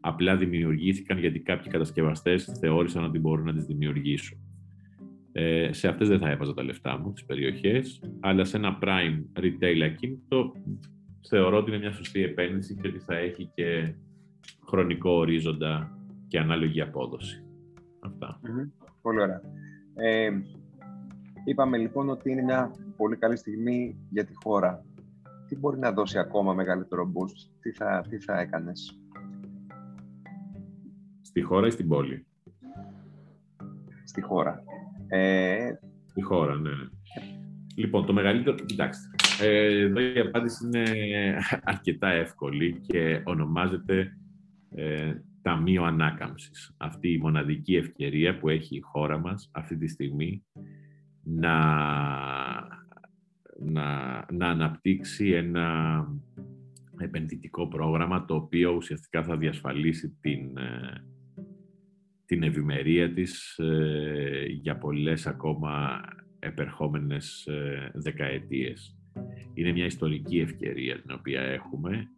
[0.00, 4.38] απλά δημιουργήθηκαν γιατί κάποιοι κατασκευαστές θεώρησαν ότι μπορούν να τις δημιουργήσουν.
[5.32, 9.40] Ε, σε αυτές δεν θα έβαζα τα λεφτά μου, τις περιοχές, αλλά σε ένα prime
[9.40, 10.52] retail ακίνητο
[11.28, 13.94] θεωρώ ότι είναι μια σωστή επένδυση και ότι θα έχει και
[14.66, 15.98] χρονικό ορίζοντα
[16.28, 17.44] και ανάλογη απόδοση.
[18.00, 18.40] Αυτά.
[19.02, 19.40] Πολύ ωραία.
[19.94, 20.30] Ε,
[21.44, 24.84] Είπαμε λοιπόν ότι είναι μια πολύ καλή στιγμή για τη χώρα.
[25.48, 29.00] Τι μπορεί να δώσει ακόμα μεγαλύτερο boost, τι θα, τι θα έκανες;
[31.20, 32.26] Στη χώρα ή στην πόλη;
[34.04, 34.62] Στη χώρα.
[35.08, 35.72] Ε...
[36.06, 36.70] Στη χώρα, ναι.
[37.76, 38.56] Λοιπόν, το μεγαλύτερο...
[38.56, 39.08] Κοιτάξτε,
[39.40, 40.84] ε, εδώ η απάντηση είναι
[41.62, 44.16] αρκετά εύκολη και ονομάζεται
[44.74, 46.74] ε, Ταμείο Ανάκαμψης.
[46.76, 50.44] Αυτή η μοναδική ευκαιρία που έχει η χώρα μας αυτή τη στιγμή
[51.22, 51.56] να,
[53.58, 56.06] να, να αναπτύξει ένα
[56.98, 61.04] επενδυτικό πρόγραμμα το οποίο ουσιαστικά θα διασφαλίσει την, ε,
[62.24, 66.00] την ευημερία της ε, για πολλές ακόμα
[66.38, 68.96] επερχόμενες ε, δεκαετίες.
[69.54, 72.08] Είναι μια ιστορική ευκαιρία την οποία έχουμε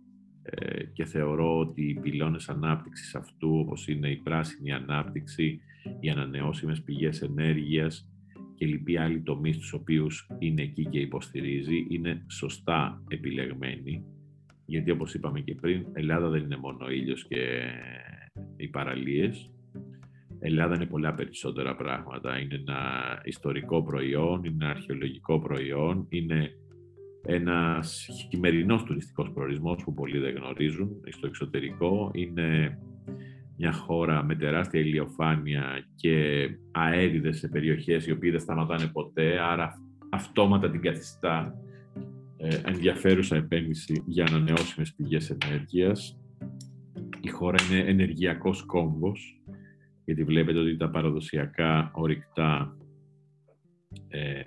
[0.92, 5.60] και θεωρώ ότι οι πυλώνες ανάπτυξης αυτού, όπως είναι η πράσινη ανάπτυξη,
[6.00, 8.08] οι ανανεώσιμες πηγές ενέργειας
[8.54, 14.04] και λοιποί άλλοι τομείς τους οποίους είναι εκεί και υποστηρίζει, είναι σωστά επιλεγμένοι,
[14.66, 17.62] γιατί όπως είπαμε και πριν, Ελλάδα δεν είναι μόνο ο ήλιος και
[18.56, 19.50] οι παραλίες,
[20.38, 22.38] Ελλάδα είναι πολλά περισσότερα πράγματα.
[22.38, 22.80] Είναι ένα
[23.24, 26.50] ιστορικό προϊόν, είναι ένα αρχαιολογικό προϊόν, είναι
[27.26, 32.10] ένας χειμερινός τουριστικός προορισμός που πολλοί δεν γνωρίζουν στο εξωτερικό.
[32.14, 32.78] Είναι
[33.56, 39.80] μια χώρα με τεράστια ηλιοφάνεια και αέριδες σε περιοχές οι οποίες δεν σταματάνε ποτέ, άρα
[40.10, 41.54] αυτόματα την καθιστά
[42.36, 46.18] ε, ενδιαφέρουσα επένδυση για ανανεώσιμες πηγές ενέργειας.
[47.20, 49.42] Η χώρα είναι ενεργειακός κόμβος,
[50.04, 52.76] γιατί βλέπετε ότι τα παραδοσιακά ορυκτά
[54.08, 54.40] ε,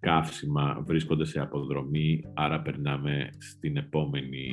[0.00, 4.52] καύσιμα βρίσκονται σε αποδρομή, άρα περνάμε στην επόμενη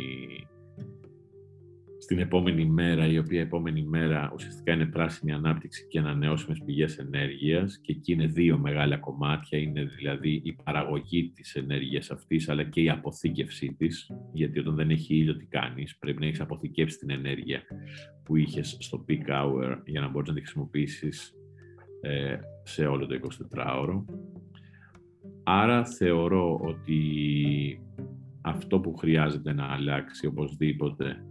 [1.99, 7.79] στην επόμενη μέρα, η οποία επόμενη μέρα ουσιαστικά είναι πράσινη ανάπτυξη και ανανεώσιμες πηγές ενέργειας
[7.81, 12.81] και εκεί είναι δύο μεγάλα κομμάτια, είναι δηλαδή η παραγωγή της ενέργειας αυτής αλλά και
[12.81, 17.09] η αποθήκευσή της, γιατί όταν δεν έχει ήλιο τι κάνεις, πρέπει να έχεις αποθηκεύσει την
[17.09, 17.61] ενέργεια
[18.23, 21.33] που είχες στο peak hour για να μπορείς να τη χρησιμοποιήσεις
[22.01, 23.19] ε, σε όλο το
[23.55, 24.03] 24ωρο.
[25.49, 27.01] Άρα θεωρώ ότι
[28.41, 31.25] αυτό που χρειάζεται να αλλάξει οπωσδήποτε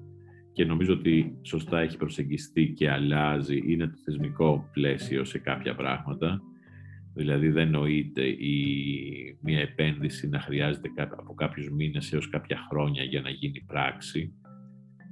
[0.52, 6.40] και νομίζω ότι σωστά έχει προσεγγιστεί και αλλάζει είναι το θεσμικό πλαίσιο σε κάποια πράγματα.
[7.14, 13.20] Δηλαδή δεν νοείται η, μια επένδυση να χρειάζεται από κάποιους μήνες έως κάποια χρόνια για
[13.20, 14.32] να γίνει πράξη.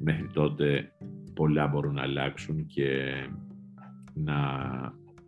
[0.01, 0.93] Μέχρι τότε
[1.35, 3.15] πολλά μπορούν να αλλάξουν και
[4.15, 4.35] να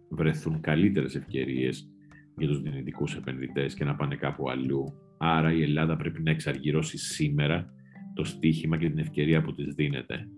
[0.08, 1.90] βρεθούν καλύτερες ευκαιρίες
[2.36, 4.84] για τους δυνητικούς επενδυτές και να πάνε κάπου αλλού.
[5.18, 7.74] Άρα η Ελλάδα πρέπει να εξαργυρώσει σήμερα
[8.14, 10.28] το στίχημα και την ευκαιρία που της δίνεται.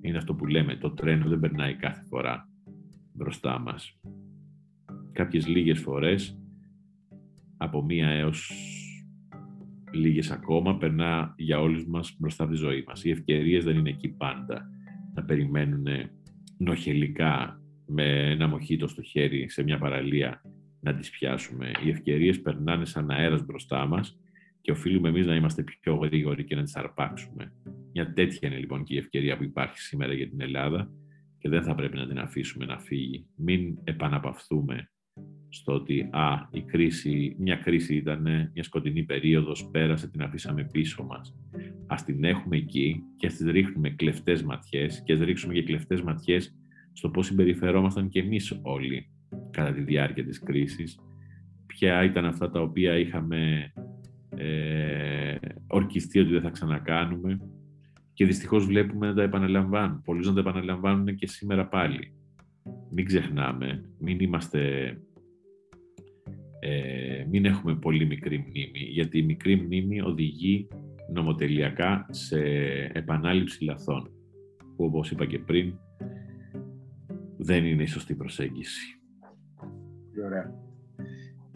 [0.00, 2.48] Είναι αυτό που λέμε, το τρένο δεν περνάει κάθε φορά
[3.12, 4.00] μπροστά μας.
[5.12, 6.38] Κάποιες λίγες φορές,
[7.56, 8.52] από μία έως
[9.92, 13.04] λίγες ακόμα, περνά για όλους μας μπροστά τη ζωή μας.
[13.04, 14.68] Οι ευκαιρίες δεν είναι εκεί πάντα
[15.14, 15.86] να περιμένουν
[16.58, 20.42] νοχελικά με ένα μοχίτο στο χέρι σε μια παραλία
[20.82, 21.70] να τις πιάσουμε.
[21.84, 24.18] Οι ευκαιρίες περνάνε σαν αέρας μπροστά μας
[24.60, 27.52] και οφείλουμε εμείς να είμαστε πιο γρήγοροι και να τις αρπάξουμε.
[27.92, 30.90] Μια τέτοια είναι λοιπόν και η ευκαιρία που υπάρχει σήμερα για την Ελλάδα
[31.38, 33.26] και δεν θα πρέπει να την αφήσουμε να φύγει.
[33.36, 34.90] Μην επαναπαυθούμε
[35.48, 38.22] στο ότι α, η κρίση, μια κρίση ήταν
[38.52, 41.36] μια σκοτεινή περίοδος, πέρασε, την αφήσαμε πίσω μας.
[41.86, 46.02] Ας την έχουμε εκεί και ας τις ρίχνουμε κλεφτές ματιές και ας ρίξουμε και κλεφτές
[46.02, 46.56] ματιές
[46.92, 49.11] στο πώς συμπεριφερόμασταν και εμείς όλοι
[49.50, 50.98] κατά τη διάρκεια της κρίσης.
[51.66, 53.72] Ποια ήταν αυτά τα οποία είχαμε
[54.36, 57.40] ε, ορκιστεί ότι δεν θα ξανακάνουμε
[58.12, 60.02] και δυστυχώς βλέπουμε να τα επαναλαμβάνουν.
[60.02, 62.12] Πολλοί να τα επαναλαμβάνουν και σήμερα πάλι.
[62.90, 64.92] Μην ξεχνάμε, μην είμαστε...
[66.60, 70.68] Ε, μην έχουμε πολύ μικρή μνήμη, γιατί η μικρή μνήμη οδηγεί
[71.12, 72.40] νομοτελειακά σε
[72.92, 74.10] επανάληψη λαθών,
[74.76, 75.74] που όπως είπα και πριν,
[77.36, 79.01] δεν είναι η σωστή προσέγγιση.
[80.12, 80.54] Πολύ ωραία.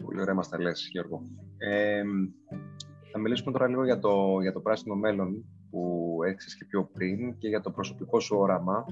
[0.03, 1.21] Πολύ ωραία μας τα λες, Γιώργο.
[1.57, 2.03] Ε,
[3.11, 7.37] θα μιλήσουμε τώρα λίγο για το, για το πράσινο μέλλον που έξεις και πιο πριν
[7.37, 8.85] και για το προσωπικό σου όραμα.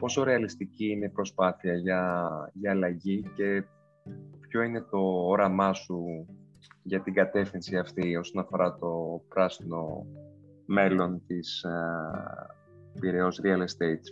[0.00, 3.64] Πόσο ρεαλιστική είναι η προσπάθεια για, για αλλαγή και
[4.48, 4.98] ποιο είναι το
[5.28, 6.26] όραμά σου
[6.82, 10.06] για την κατεύθυνση αυτή όσον αφορά το πράσινο
[10.66, 14.04] μέλλον της uh, Πειραιός Real Estate;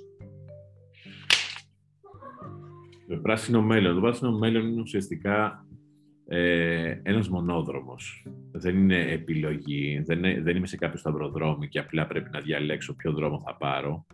[3.09, 3.95] Το πράσινο μέλλον.
[3.95, 5.67] Το πράσινο μέλλον είναι ουσιαστικά
[6.29, 8.27] ε, ένας μονόδρομος.
[8.53, 13.13] Δεν είναι επιλογή, δεν, δεν είμαι σε κάποιο σταυροδρόμι και απλά πρέπει να διαλέξω ποιο
[13.13, 14.07] δρόμο θα πάρω.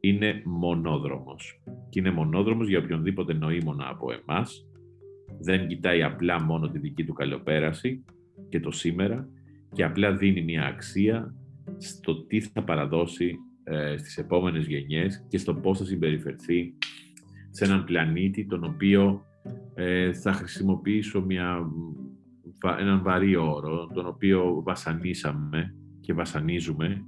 [0.00, 1.60] Είναι μονόδρομος.
[1.88, 4.68] Και είναι μονόδρομος για οποιονδήποτε νοήμονα από εμάς
[5.40, 8.04] Δεν κοιτάει απλά μόνο τη δική του καλοπέραση
[8.48, 9.28] και το σήμερα
[9.72, 11.34] και απλά δίνει μια αξία
[11.78, 16.74] στο τι θα παραδώσει ε, στις επόμενες γενιές και στο πώς θα συμπεριφερθεί
[17.54, 19.24] σε έναν πλανήτη τον οποίο
[19.74, 21.70] ε, θα χρησιμοποιήσω μια,
[22.78, 27.04] έναν βαρύ όρο, τον οποίο βασανίσαμε και βασανίζουμε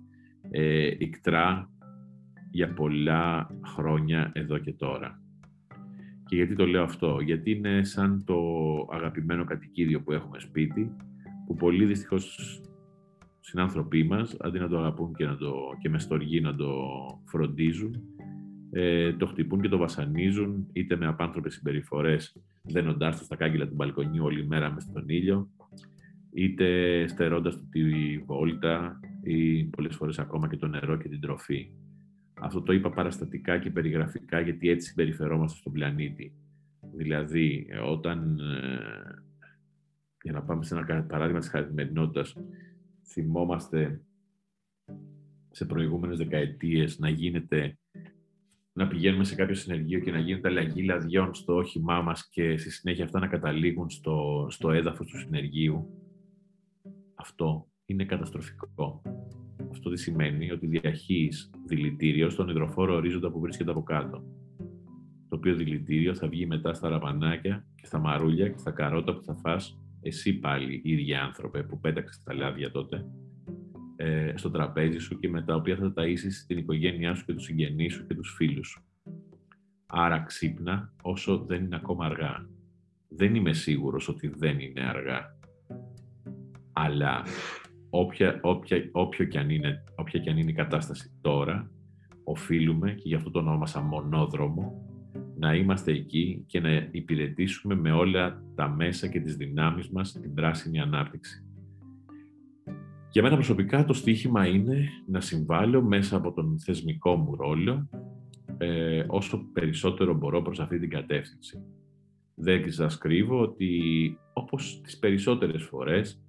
[0.50, 1.70] ε, ικτρά
[2.50, 5.20] για πολλά χρόνια εδώ και τώρα.
[6.26, 8.38] Και γιατί το λέω αυτό, γιατί είναι σαν το
[8.90, 10.96] αγαπημένο κατοικίδιο που έχουμε σπίτι,
[11.46, 12.60] που πολλοί δυστυχώς
[13.40, 16.72] συνάνθρωποι μας, αντί να το αγαπούν και, να το, και με στοργή να το
[17.24, 18.02] φροντίζουν,
[18.70, 23.74] ε, το χτυπούν και το βασανίζουν, είτε με απάνθρωπες συμπεριφορές, δένοντάς το στα κάγκελα του
[23.74, 25.50] μπαλκονιού όλη μέρα μες στον ήλιο,
[26.32, 27.82] είτε στερώντας του τη
[28.18, 31.70] βόλτα ή πολλές φορές ακόμα και το νερό και την τροφή.
[32.40, 36.32] Αυτό το είπα παραστατικά και περιγραφικά γιατί έτσι συμπεριφερόμαστε στον πλανήτη.
[36.94, 39.22] Δηλαδή, όταν, ε,
[40.22, 42.36] για να πάμε σε ένα παράδειγμα της καθημερινότητας,
[43.06, 44.00] θυμόμαστε
[45.50, 47.78] σε προηγούμενες δεκαετίες να γίνεται
[48.76, 52.70] να πηγαίνουμε σε κάποιο συνεργείο και να γίνεται αλλαγή λαδιών στο όχημά μας και στη
[52.70, 55.86] συνέχεια αυτά να καταλήγουν στο, στο έδαφος του συνεργείου.
[57.14, 59.02] Αυτό είναι καταστροφικό.
[59.70, 64.24] Αυτό τι σημαίνει; Ότι διαχείς δηλητήριο στον υδροφόρο ορίζοντα που βρίσκεται από κάτω.
[65.28, 69.22] Το οποίο δηλητήριο θα βγει μετά στα ραπανάκια και στα μαρούλια και στα καρότα που
[69.22, 73.06] θα φας εσύ πάλι, ίδια άνθρωπε που πέταξες τα λάδια τότε,
[73.96, 77.44] ε, στο τραπέζι σου και με τα οποία θα ταΐσεις την οικογένειά σου και τους
[77.44, 78.82] συγγενείς σου και τους φίλους σου.
[79.86, 82.48] Άρα ξύπνα όσο δεν είναι ακόμα αργά.
[83.08, 85.36] Δεν είμαι σίγουρος ότι δεν είναι αργά.
[86.72, 87.22] Αλλά
[87.90, 91.70] όποια, όποια, όποιο και αν είναι, όποια και αν είναι η κατάσταση τώρα,
[92.24, 94.86] οφείλουμε, και γι' αυτό το ονόμασα μονόδρομο,
[95.38, 100.34] να είμαστε εκεί και να υπηρετήσουμε με όλα τα μέσα και τις δυνάμεις μας την
[100.34, 101.45] πράσινη ανάπτυξη.
[103.16, 107.88] Για μένα προσωπικά το στίχημα είναι να συμβάλλω μέσα από τον θεσμικό μου ρόλο
[108.58, 111.62] ε, όσο περισσότερο μπορώ προς αυτή την κατεύθυνση.
[112.34, 113.70] Δεν σας κρύβω ότι
[114.32, 116.22] όπως τις περισσότερες φορές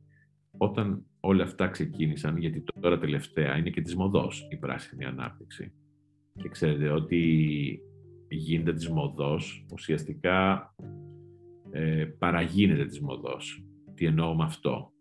[0.58, 5.74] όταν όλα αυτά ξεκίνησαν, γιατί τώρα τελευταία είναι και της μοδός η πράσινη ανάπτυξη.
[6.42, 7.42] Και ξέρετε ότι
[8.28, 10.74] γίνεται της μοδός, ουσιαστικά
[11.72, 13.64] ε, παραγίνεται της μοδός.
[13.94, 14.92] Τι εννοώ με αυτό;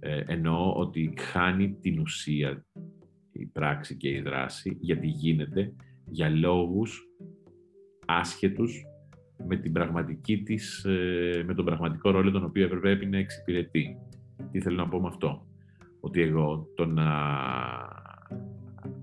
[0.00, 2.64] Ε, εννοώ ότι χάνει την ουσία
[3.32, 7.08] η πράξη και η δράση, γιατί γίνεται για λόγους
[8.06, 8.84] άσχετους
[9.46, 13.96] με, την πραγματική της, ε, με τον πραγματικό ρόλο τον οποίο πρέπει να εξυπηρετεί.
[14.50, 15.46] Τι θέλω να πω με αυτό;
[16.00, 17.08] Ότι εγώ το να,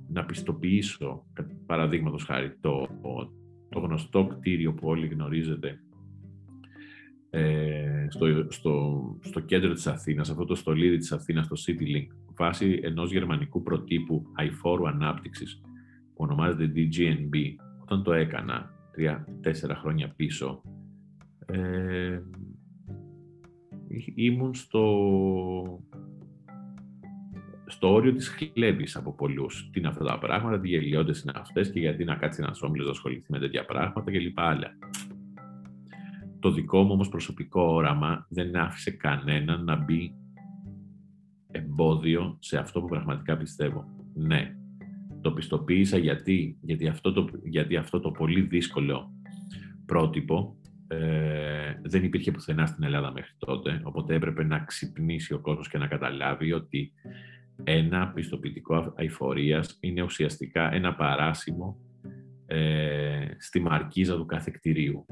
[0.10, 1.26] να πιστοποιήσω,
[1.66, 2.88] παραδείγματος χάρη, το,
[3.70, 5.87] το γνωστό κτίριο που όλοι γνωρίζετε ε,
[8.10, 13.12] στο, στο, στο κέντρο της Αθήνας, αυτό το στολίδι της Αθήνας, το CityLink, βάσει ενός
[13.12, 15.62] γερμανικού προτύπου αηφόρου ανάπτυξης
[16.16, 17.36] που ονομάζεται DGNB,
[17.82, 20.62] όταν το έκανα τρία-τέσσερα χρόνια πίσω,
[21.46, 22.20] ε,
[24.16, 25.84] ήμουν στο,
[27.66, 29.70] στο όριο της χλέβης από πολλούς.
[29.72, 32.86] Τι είναι αυτά τα πράγματα, τι γελιότητες είναι αυτές και γιατί να κάτσει ένας όμιλος
[32.86, 34.40] να ασχοληθεί με τέτοια πράγματα κλπ.
[34.40, 34.78] Άλλα.
[36.48, 40.16] Το δικό μου όμως προσωπικό όραμα δεν άφησε κανέναν να μπει
[41.52, 43.86] εμπόδιο σε αυτό που πραγματικά πιστεύω.
[44.14, 44.56] Ναι,
[45.22, 49.12] το πιστοποίησα γιατί, γιατί, αυτό, το, γιατί αυτό το πολύ δύσκολο
[49.86, 50.56] πρότυπο
[50.88, 55.78] ε, δεν υπήρχε πουθενά στην Ελλάδα μέχρι τότε, οπότε έπρεπε να ξυπνήσει ο κόσμος και
[55.78, 56.94] να καταλάβει ότι
[57.64, 61.78] ένα πιστοποιητικό αηφορίας είναι ουσιαστικά ένα παράσημο
[62.46, 65.06] ε, στη μαρκίζα του κάθε κτηρίου.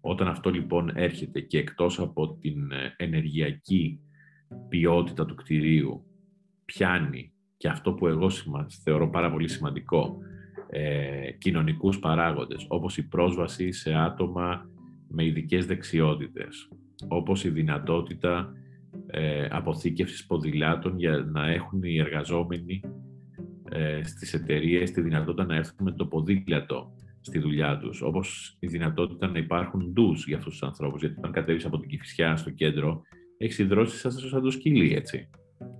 [0.00, 4.00] Όταν αυτό λοιπόν έρχεται και εκτός από την ε, ενεργειακή
[4.68, 6.04] ποιότητα του κτηρίου
[6.64, 8.30] πιάνει και αυτό που εγώ
[8.84, 10.18] θεωρώ πάρα πολύ σημαντικό,
[10.70, 14.70] ε, κοινωνικούς παράγοντες, όπως η πρόσβαση σε άτομα
[15.08, 16.68] με ειδικές δεξιότητες,
[17.08, 18.52] όπως η δυνατότητα
[19.06, 22.80] ε, αποθήκευσης ποδηλάτων για να έχουν οι εργαζόμενοι
[23.70, 28.66] ε, στις εταιρείες τη δυνατότητα να έρθουν με το ποδήλατο στη δουλειά τους, όπως η
[28.66, 32.50] δυνατότητα να υπάρχουν ντους για αυτούς τους ανθρώπους, γιατί όταν κατέβεις από την Κηφισιά στο
[32.50, 33.02] κέντρο,
[33.38, 35.28] έχεις υδρώσει σαν, σαν το σκυλί, έτσι,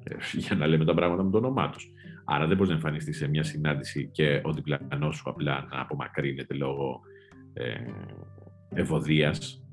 [0.02, 1.90] ε, για να λέμε τα πράγματα με το όνομά τους.
[2.24, 6.54] Άρα δεν μπορείς να εμφανιστείς σε μια συνάντηση και ο διπλανός σου απλά να απομακρύνεται
[6.54, 7.00] λόγω
[7.52, 7.74] ε,
[8.74, 9.64] ευωδίας.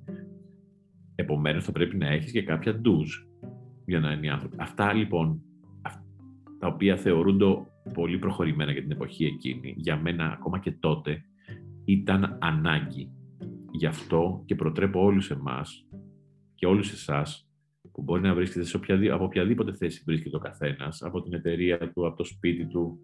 [1.15, 3.09] Επομένως θα πρέπει να έχεις και κάποια ντουζ
[3.85, 4.55] για να είναι οι άνθρωποι.
[4.59, 5.41] Αυτά λοιπόν,
[6.59, 7.45] τα οποία θεωρούνται
[7.93, 11.23] πολύ προχωρημένα για την εποχή εκείνη, για μένα ακόμα και τότε
[11.87, 13.11] ήταν ανάγκη.
[13.71, 15.87] γι' αυτό και προτρέπω όλους εμάς
[16.55, 17.49] και όλους εσάς
[17.91, 21.77] που μπορεί να βρίσκεται σε οποιαδή, από οποιαδήποτε θέση βρίσκεται ο καθένας, από την εταιρεία
[21.77, 22.99] του, από το σπίτι του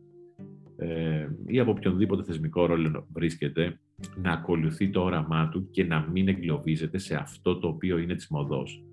[0.77, 3.79] ε, ή από οποιονδήποτε θεσμικό ρόλο βρίσκεται,
[4.15, 8.27] να ακολουθεί το όραμά του και να μην εγκλωβίζεται σε αυτό το οποίο είναι της
[8.27, 8.84] μοδός.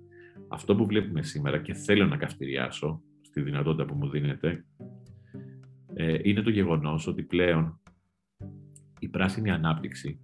[0.47, 4.65] Αυτό που βλέπουμε σήμερα και θέλω να καυτηριάσω στη δυνατότητα που μου δίνεται,
[5.93, 7.80] ε, είναι το γεγονός ότι πλέον
[9.01, 10.19] η πράσινη ανάπτυξη,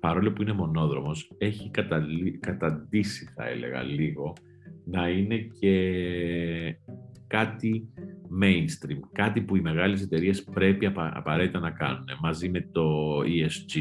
[0.00, 1.70] παρόλο που είναι μονόδρομος, έχει
[2.40, 4.32] καταντήσει, θα έλεγα, λίγο,
[4.84, 6.78] να είναι και
[7.26, 7.88] κάτι
[8.42, 13.78] mainstream, κάτι που οι μεγάλες εταιρείες πρέπει απαραίτητα να κάνουν, μαζί με το ESG.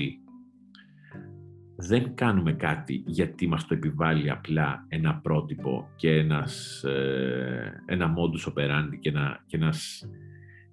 [1.75, 8.53] Δεν κάνουμε κάτι γιατί μας το επιβάλλει απλά ένα πρότυπο και ένας, ε, ένα modus
[8.53, 10.09] operandi και, ένα, και ένας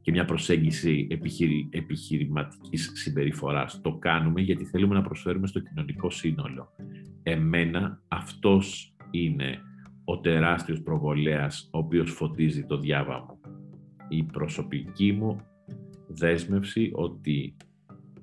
[0.02, 3.80] και μια προσέγγιση επιχειρη, επιχειρηματικής συμπεριφοράς.
[3.80, 6.72] Το κάνουμε γιατί θέλουμε να προσφέρουμε στο κοινωνικό σύνολο.
[7.22, 9.58] Εμένα αυτός είναι
[10.04, 13.40] ο τεράστιος προβολέας ο οποίος φωτίζει το διάβα μου.
[14.08, 15.40] Η προσωπική μου
[16.06, 17.56] δέσμευση ότι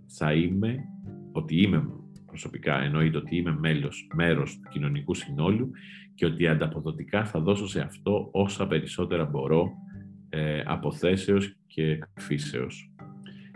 [0.08, 0.84] θα είμαι,
[1.32, 1.90] ότι είμαι
[2.26, 5.72] προσωπικά, εννοείται ότι είμαι μέλος, μέρος του κοινωνικού συνόλου
[6.16, 9.72] και ότι ανταποδοτικά θα δώσω σε αυτό όσα περισσότερα μπορώ
[10.30, 12.92] ε, αποθέσεως και φύσεως.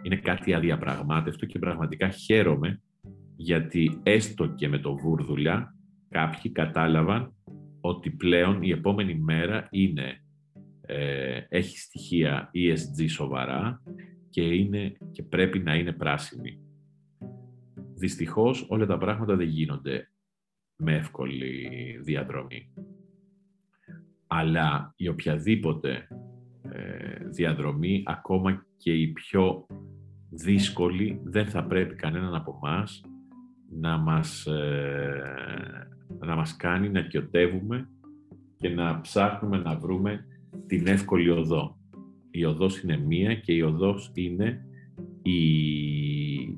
[0.04, 2.82] Είναι κάτι αδιαπραγμάτευτο και πραγματικά χαίρομαι
[3.36, 5.76] γιατί έστω και με το βούρδουλα
[6.10, 7.34] κάποιοι κατάλαβαν
[7.82, 10.24] ότι πλέον η επόμενη μέρα είναι,
[10.82, 13.84] ε, έχει στοιχεία ESG σοβαρά
[14.30, 16.60] και, είναι, και πρέπει να είναι πράσινη.
[17.96, 20.12] Δυστυχώς όλα τα πράγματα δεν γίνονται
[20.76, 21.70] με εύκολη
[22.02, 22.74] διαδρομή.
[24.28, 26.08] Αλλά η οποιαδήποτε ε,
[27.30, 29.66] διαδρομή, ακόμα και η πιο
[30.30, 33.02] δύσκολη, δεν θα πρέπει κανέναν από εμάς
[33.80, 35.88] να μας, ε,
[36.20, 37.90] να μας κάνει να κοιοτεύουμε
[38.58, 40.26] και να ψάχνουμε να βρούμε
[40.68, 41.78] την εύκολη οδό.
[42.32, 44.66] Η οδός είναι μία και η οδός είναι,
[45.22, 45.38] η,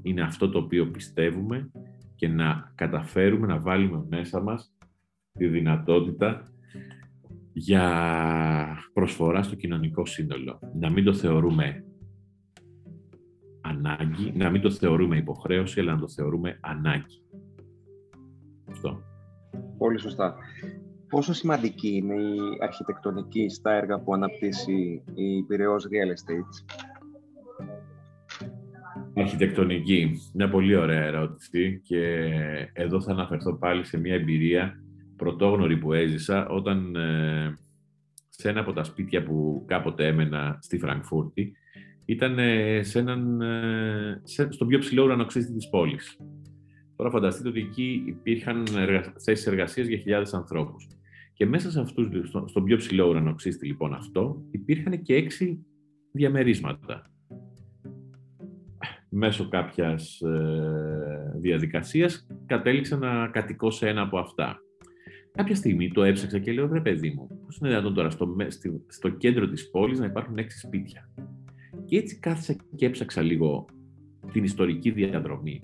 [0.01, 1.71] είναι αυτό το οποίο πιστεύουμε
[2.15, 4.75] και να καταφέρουμε να βάλουμε μέσα μας
[5.31, 6.54] τη δυνατότητα
[7.57, 10.59] για προσφορά στο κοινωνικό σύνολο.
[10.73, 11.85] Να μην το θεωρούμε
[13.61, 17.21] ανάγκη, να μην το θεωρούμε υποχρέωση, αλλά να το θεωρούμε ανάγκη.
[18.69, 19.01] Αυτό.
[19.77, 20.35] Πολύ σωστά.
[21.09, 26.75] Πόσο σημαντική είναι η αρχιτεκτονική στα έργα που αναπτύσσει η Πυραιός Real Estate;
[29.13, 30.11] Αρχιτεκτονική.
[30.33, 32.29] Μια πολύ ωραία ερώτηση και
[32.73, 34.79] εδώ θα αναφερθώ πάλι σε μια εμπειρία
[35.15, 37.57] πρωτόγνωρη που έζησα όταν ε,
[38.29, 41.53] σε ένα από τα σπίτια που κάποτε έμενα στη Φραγκφούρτη
[42.05, 46.19] ήταν ε, σε έναν, ε, σε, στον πιο ψηλό ουρανοξύστη της πόλης.
[46.95, 49.13] Τώρα φανταστείτε ότι εκεί υπήρχαν εργα...
[49.19, 50.87] θέσεις εργασίας για χιλιάδες ανθρώπους.
[51.33, 55.65] Και μέσα σε αυτούς, στο, στον πιο ψηλό ουρανοξύστη λοιπόν αυτό, υπήρχαν και έξι
[56.11, 57.09] διαμερίσματα.
[59.09, 64.59] Μέσω κάποιας ε, διαδικασίας κατέληξα να κατοικώ σε ένα από αυτά.
[65.35, 68.35] Κάποια στιγμή το έψαξα και λέω: Ρε παιδί μου, πώς είναι δυνατόν τώρα στο,
[68.87, 71.09] στο κέντρο της πόλης να υπάρχουν έξι σπίτια.
[71.85, 73.65] Και έτσι κάθισα και έψαξα λίγο
[74.31, 75.61] την ιστορική διαδρομή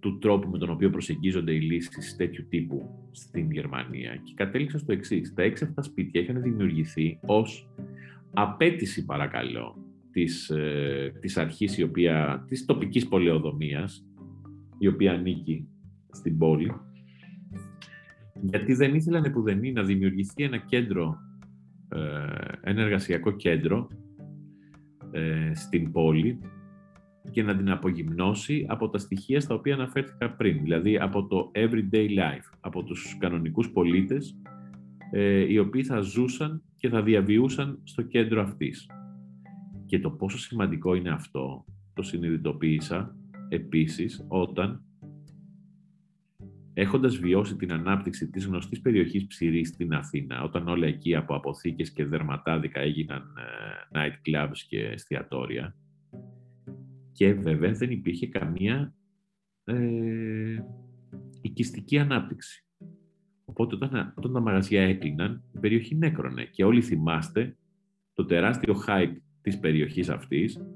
[0.00, 4.92] του τρόπου με τον οποίο προσεγγίζονται οι λύσεις τέτοιου τύπου στην Γερμανία και κατέληξα στο
[4.92, 5.34] εξής.
[5.34, 7.68] Τα έξι αυτά σπίτια είχαν δημιουργηθεί ως
[8.32, 9.76] απέτηση, παρακαλώ,
[10.10, 14.06] της, ε, της αρχής η οποία, της τοπικής πολεοδομίας,
[14.78, 15.68] η οποία ανήκει
[16.10, 16.72] στην πόλη,
[18.42, 21.16] γιατί δεν ήθελαν επουδενή να δημιουργηθεί ένα κέντρο,
[21.88, 23.88] ε, ένα εργασιακό κέντρο
[25.10, 26.38] ε, στην πόλη
[27.30, 32.08] και να την απογυμνώσει από τα στοιχεία στα οποία αναφέρθηκα πριν, δηλαδή από το everyday
[32.08, 34.36] life, από τους κανονικούς πολίτες
[35.10, 38.86] ε, οι οποίοι θα ζούσαν και θα διαβιούσαν στο κέντρο αυτής.
[39.86, 41.64] Και το πόσο σημαντικό είναι αυτό
[41.94, 43.16] το συνειδητοποίησα
[43.48, 44.82] επίσης όταν
[46.74, 51.90] Έχοντας βιώσει την ανάπτυξη της γνωστής περιοχής Ψηρή στην Αθήνα, όταν όλα εκεί από αποθήκες
[51.90, 55.76] και δερματάδικα έγιναν ε, night clubs και εστιατόρια,
[57.12, 58.94] και βέβαια δεν υπήρχε καμία
[59.64, 60.64] ε,
[61.40, 62.66] οικιστική ανάπτυξη.
[63.44, 67.56] Οπότε όταν, όταν τα μαγαζιά έκλειναν, η περιοχή νέκρονε και όλοι θυμάστε
[68.12, 70.66] το τεράστιο hype της περιοχής αυτής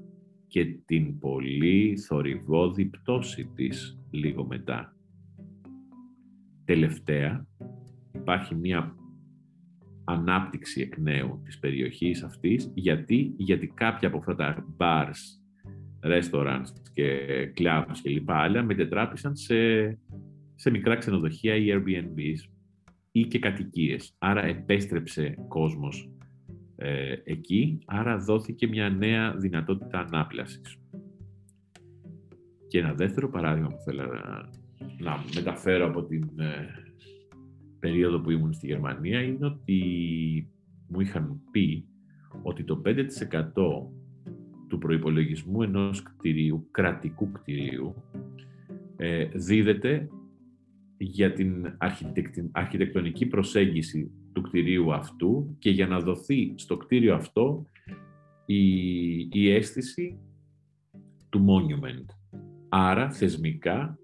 [0.47, 4.96] και την πολύ θορυβόδη πτώση της λίγο μετά
[6.67, 7.47] τελευταία
[8.11, 8.95] υπάρχει μια
[10.03, 12.71] ανάπτυξη εκ νέου της περιοχής αυτής.
[12.73, 15.15] Γιατί, γιατί κάποια από αυτά τα bars,
[16.01, 17.17] restaurants και
[17.57, 19.55] clubs και λοιπά άλλα μετετράπησαν σε
[20.59, 22.49] σε μικρά ξενοδοχεία ή Airbnbs
[23.11, 24.15] ή και κατοικίες.
[24.17, 26.09] Άρα επέστρεψε κόσμος
[26.75, 30.77] ε, εκεί, άρα δόθηκε μια νέα δυνατότητα ανάπλασης.
[32.67, 34.49] Και ένα δεύτερο παράδειγμα που θέλω να,
[34.99, 36.67] να μεταφέρω από την ε,
[37.79, 39.81] περίοδο που ήμουν στη Γερμανία είναι ότι
[40.87, 41.85] μου είχαν πει
[42.41, 42.91] ότι το 5%
[44.67, 47.95] του προϋπολογισμού ενός κτηρίου, κρατικού κτηρίου,
[48.95, 50.09] ε, δίδεται
[50.97, 51.77] για την
[52.51, 57.65] αρχιτεκτονική προσέγγιση του κτηρίου αυτού και για να δοθεί στο κτίριο αυτό
[58.45, 60.19] η, η αίσθηση
[61.29, 62.05] του monument.
[62.69, 63.99] Άρα, θεσμικά,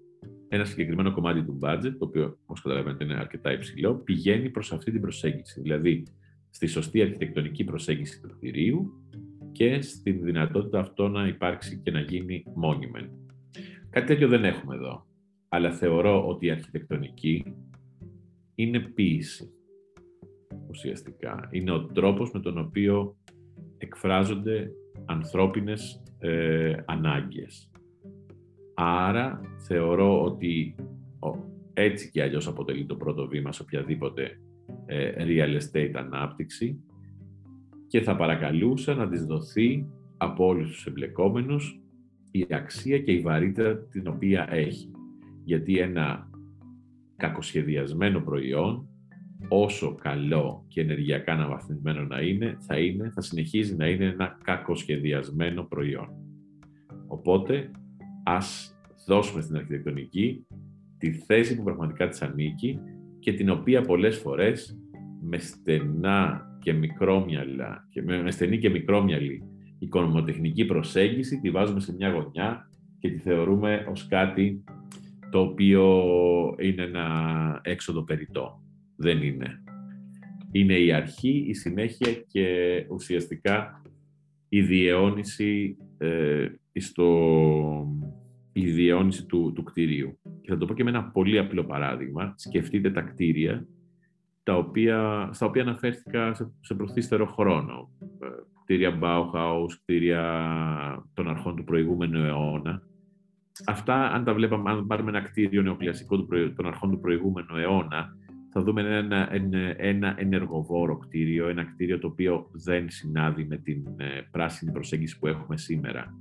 [0.54, 4.90] ένα συγκεκριμένο κομμάτι του budget, το οποίο, όπως καταλαβαίνετε, είναι αρκετά υψηλό, πηγαίνει προς αυτή
[4.90, 5.60] την προσέγγιση.
[5.60, 6.02] Δηλαδή,
[6.50, 8.92] στη σωστή αρχιτεκτονική προσέγγιση του κτηρίου
[9.52, 13.10] και στην δυνατότητα αυτό να υπάρξει και να γίνει monument.
[13.90, 15.06] Κάτι τέτοιο δεν έχουμε εδώ,
[15.48, 17.54] αλλά θεωρώ ότι η αρχιτεκτονική
[18.54, 19.52] είναι ποίηση,
[20.68, 21.48] ουσιαστικά.
[21.50, 23.16] Είναι ο τρόπος με τον οποίο
[23.78, 24.70] εκφράζονται
[25.04, 27.70] ανθρώπινες ε, ανάγκες.
[28.74, 30.74] Άρα θεωρώ ότι
[31.72, 34.40] έτσι και αλλιώς αποτελεί το πρώτο βήμα σε οποιαδήποτε
[34.86, 36.80] ε, real estate ανάπτυξη
[37.86, 41.80] και θα παρακαλούσα να της δοθεί από όλους τους εμπλεκόμενους
[42.30, 44.90] η αξία και η βαρύτητα την οποία έχει.
[45.44, 46.30] Γιατί ένα
[47.16, 48.88] κακοσχεδιασμένο προϊόν,
[49.48, 55.62] όσο καλό και ενεργειακά αναβαθμισμένο να είναι, θα, είναι, θα συνεχίζει να είναι ένα κακοσχεδιασμένο
[55.62, 56.08] προϊόν.
[57.06, 57.70] Οπότε,
[58.24, 60.46] ας δώσουμε στην αρχιτεκτονική
[60.98, 62.78] τη θέση που πραγματικά της ανήκει
[63.18, 64.78] και την οποία πολλές φορές
[65.20, 69.42] με στενά και μικρόμυαλα, και με στενή και μικρόμυαλη
[69.78, 74.64] οικονομοτεχνική προσέγγιση τη βάζουμε σε μια γωνιά και τη θεωρούμε ως κάτι
[75.30, 76.04] το οποίο
[76.60, 78.62] είναι ένα έξοδο περιττό.
[78.96, 79.62] Δεν είναι.
[80.52, 82.46] Είναι η αρχή, η συνέχεια και
[82.90, 83.82] ουσιαστικά
[84.48, 87.08] η διαιώνιση, ε, στο,
[88.56, 90.18] η διαιώνιση του, του κτηρίου.
[90.40, 92.34] Και θα το πω και με ένα πολύ απλό παράδειγμα.
[92.36, 93.66] Σκεφτείτε τα κτίρια
[94.42, 97.90] τα οποία, στα οποία αναφέρθηκα σε, σε προθύστερο χρόνο.
[98.00, 98.26] Ε,
[98.62, 100.22] κτίρια Bauhaus, κτίρια
[101.14, 102.82] των αρχών του προηγούμενου αιώνα.
[103.66, 106.26] Αυτά, αν τα βλέπαμε, αν πάρουμε ένα κτίριο νεοκλασικό
[106.56, 108.16] των αρχών του προηγούμενου αιώνα,
[108.50, 113.86] θα δούμε ένα, ένα, ένα ενεργοβόρο κτίριο, ένα κτίριο το οποίο δεν συνάδει με την
[113.96, 116.14] ε, πράσινη προσέγγιση που έχουμε σήμερα.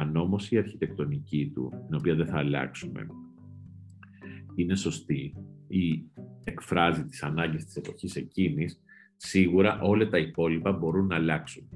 [0.00, 3.06] Αν όμως η αρχιτεκτονική του, την οποία δεν θα αλλάξουμε,
[4.54, 5.34] είναι σωστή
[5.68, 6.04] ή
[6.44, 8.82] εκφράζει τις ανάγκες της εποχής εκείνης,
[9.16, 11.68] σίγουρα όλα τα υπόλοιπα μπορούν να αλλάξουν.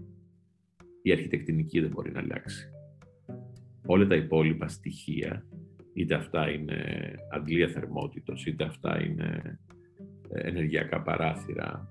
[1.02, 2.68] Η αρχιτεκτονική δεν μπορεί να αλλάξει.
[3.86, 5.46] Όλα τα υπόλοιπα στοιχεία,
[5.94, 9.58] είτε αυτά είναι αντλία θερμότητος, είτε αυτά είναι
[10.28, 11.88] ε, ενεργειακά παράθυρα,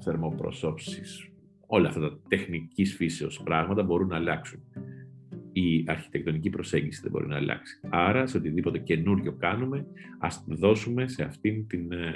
[0.00, 1.30] θερμοπροσώψεις,
[1.66, 4.60] όλα αυτά τα τεχνικής φύσεως πράγματα μπορούν να αλλάξουν
[5.60, 7.80] η αρχιτεκτονική προσέγγιση δεν μπορεί να αλλάξει.
[7.90, 9.86] Άρα, σε οτιδήποτε καινούριο κάνουμε,
[10.18, 12.14] ας δώσουμε σε αυτήν την, ε,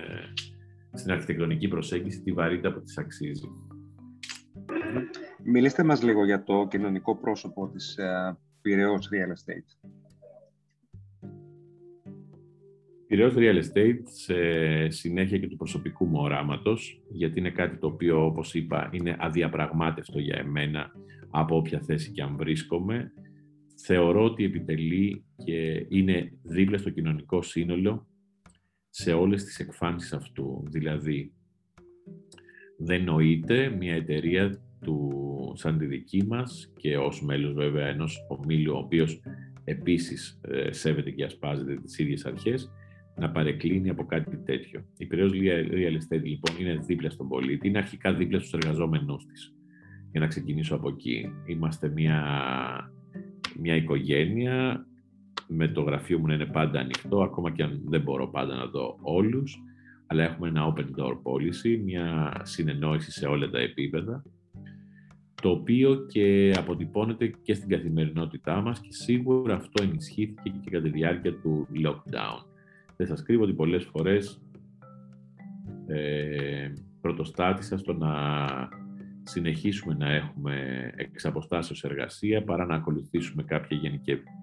[0.92, 3.48] στην αρχιτεκτονική προσέγγιση τη βαρύτητα που της αξίζει.
[5.44, 9.88] Μιλήστε μας λίγο για το κοινωνικό πρόσωπο της uh, Πειραιώς Real Estate.
[13.06, 14.34] Πειραιώς Real Estate σε
[14.88, 20.18] συνέχεια και του προσωπικού μου οράματος, γιατί είναι κάτι το οποίο, όπως είπα, είναι αδιαπραγμάτευτο
[20.18, 20.90] για εμένα
[21.30, 23.12] από όποια θέση και αν βρίσκομαι
[23.84, 28.06] θεωρώ ότι επιτελεί και είναι δίπλα στο κοινωνικό σύνολο
[28.88, 30.64] σε όλες τις εκφάνσεις αυτού.
[30.66, 31.32] Δηλαδή,
[32.78, 38.74] δεν νοείται μια εταιρεία του σαν τη δική μας και ως μέλος βέβαια ενός ομίλου
[38.74, 39.20] ο οποίος
[39.64, 42.70] επίσης ε, σέβεται και ασπάζεται τις ίδιες αρχές
[43.16, 44.84] να παρεκκλίνει από κάτι τέτοιο.
[44.96, 49.54] Η Πυραιός Real Estate λοιπόν είναι δίπλα στον πολίτη, είναι αρχικά δίπλα στους εργαζόμενους της.
[50.10, 51.32] Για να ξεκινήσω από εκεί.
[51.46, 52.22] Είμαστε μια
[53.58, 54.86] μια οικογένεια
[55.48, 58.66] με το γραφείο μου να είναι πάντα ανοιχτό, ακόμα και αν δεν μπορώ πάντα να
[58.66, 59.58] δω όλους,
[60.06, 64.22] αλλά έχουμε ένα open door policy, μια συνεννόηση σε όλα τα επίπεδα,
[65.42, 70.90] το οποίο και αποτυπώνεται και στην καθημερινότητά μας και σίγουρα αυτό ενισχύθηκε και κατά τη
[70.90, 72.44] διάρκεια του lockdown.
[72.96, 74.40] Δεν σας κρύβω ότι πολλές φορές
[75.86, 78.14] ε, πρωτοστάτησα στο να
[79.30, 80.54] συνεχίσουμε να έχουμε
[80.96, 83.78] εξ αποστάσεως εργασία παρά να ακολουθήσουμε κάποια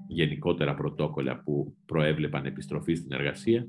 [0.08, 3.68] γενικότερα πρωτόκολλα που προέβλεπαν επιστροφή στην εργασία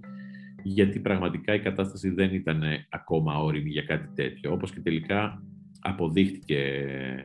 [0.63, 4.53] γιατί πραγματικά η κατάσταση δεν ήταν ακόμα όριμη για κάτι τέτοιο.
[4.53, 5.43] Όπως και τελικά
[5.81, 6.59] αποδείχτηκε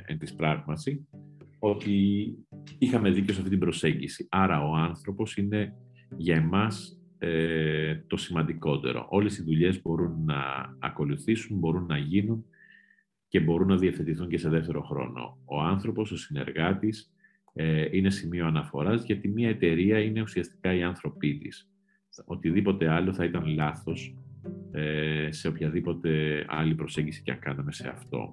[0.06, 1.08] εν της πράγμαση
[1.60, 2.26] ότι
[2.78, 4.28] είχαμε δίκιο σε αυτή την προσέγγιση.
[4.32, 5.74] Άρα ο άνθρωπος είναι
[6.18, 9.08] για εμάς ε, το σημαντικότερο.
[9.10, 10.42] Όλες οι δουλειές μπορούν να
[10.80, 12.46] ακολουθήσουν, μπορούν να γίνουν
[13.34, 15.38] και μπορούν να διευθετηθούν και σε δεύτερο χρόνο.
[15.46, 17.14] Ο άνθρωπος, ο συνεργάτης,
[17.54, 21.70] ε, είναι σημείο αναφοράς γιατί μια εταιρεία είναι ουσιαστικά οι άνθρωποι της.
[22.26, 24.16] Οτιδήποτε άλλο θα ήταν λάθος
[24.72, 28.32] ε, σε οποιαδήποτε άλλη προσέγγιση και αν κάναμε σε αυτό.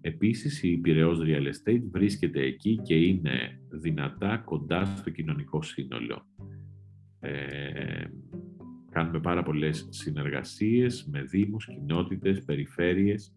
[0.00, 6.26] Επίσης, η Πειραιός Real Estate βρίσκεται εκεί και είναι δυνατά κοντά στο κοινωνικό σύνολο.
[7.20, 8.04] Ε,
[8.90, 13.32] κάνουμε πάρα πολλές συνεργασίες με δήμους, κοινότητες, περιφέρειες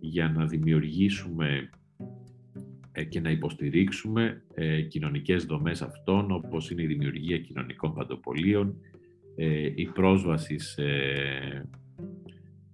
[0.00, 1.70] για να δημιουργήσουμε
[2.92, 8.76] ε, και να υποστηρίξουμε ε, κοινωνικές δομές αυτών, όπως είναι η δημιουργία κοινωνικών παντοπολίων,
[9.36, 10.84] ε, η πρόσβαση σε,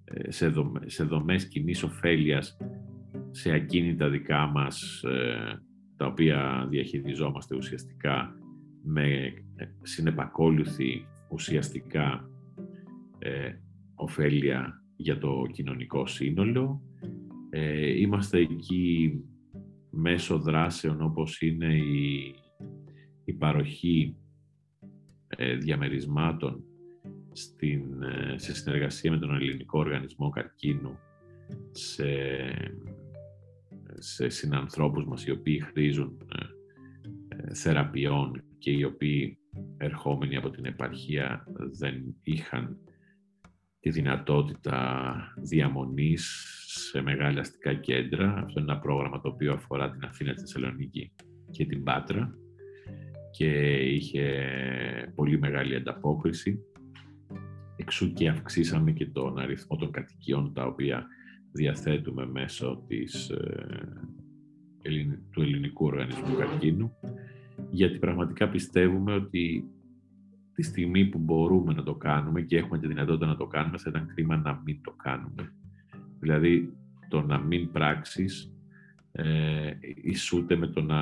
[0.04, 2.56] ε, σε, δομές, σε δομές κοινής ωφέλειας
[3.30, 5.04] σε ακίνητα δικά μας,
[5.96, 8.36] τα οποία διαχειριζόμαστε ουσιαστικά
[8.82, 9.32] με
[9.82, 12.30] συνεπακόλουθη ουσιαστικά
[13.18, 13.52] ε,
[13.94, 16.82] ωφέλεια για το κοινωνικό σύνολο.
[17.54, 19.12] Ε, είμαστε εκεί
[19.90, 22.34] μέσω δράσεων όπως είναι η,
[23.24, 24.16] η παροχή
[25.26, 26.64] ε, διαμερισμάτων
[27.32, 30.98] στην, ε, σε συνεργασία με τον Ελληνικό Οργανισμό Καρκίνου
[31.70, 32.04] σε,
[33.98, 36.18] σε συνανθρώπους μας οι οποίοι χρήζουν
[37.28, 39.38] ε, θεραπείων και οι οποίοι
[39.76, 41.44] ερχόμενοι από την επαρχία
[41.78, 42.76] δεν είχαν
[43.80, 46.46] τη δυνατότητα διαμονής
[46.78, 48.34] σε μεγάλα αστικά κέντρα.
[48.34, 51.12] Αυτό είναι ένα πρόγραμμα το οποίο αφορά την Αθήνα, τη Θεσσαλονίκη
[51.50, 52.34] και την Πάτρα
[53.30, 54.52] και είχε
[55.14, 56.58] πολύ μεγάλη ανταπόκριση.
[57.76, 61.06] Εξού και αυξήσαμε και τον αριθμό των κατοικιών τα οποία
[61.52, 63.78] διαθέτουμε μέσω της, ε,
[65.30, 66.96] του Ελληνικού Οργανισμού Καρκίνου
[67.70, 69.64] γιατί πραγματικά πιστεύουμε ότι
[70.54, 73.90] τη στιγμή που μπορούμε να το κάνουμε και έχουμε τη δυνατότητα να το κάνουμε, θα
[73.90, 75.52] ήταν κρίμα να μην το κάνουμε.
[76.22, 76.72] Δηλαδή,
[77.08, 78.52] το να μην πράξεις
[79.12, 79.70] ε,
[80.02, 81.00] ισούται, με το να,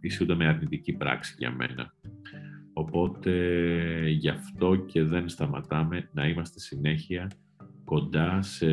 [0.00, 1.94] ισούται με αρνητική πράξη για μένα.
[2.72, 3.32] Οπότε,
[4.08, 7.30] γι' αυτό και δεν σταματάμε να είμαστε συνέχεια
[7.84, 8.68] κοντά σε,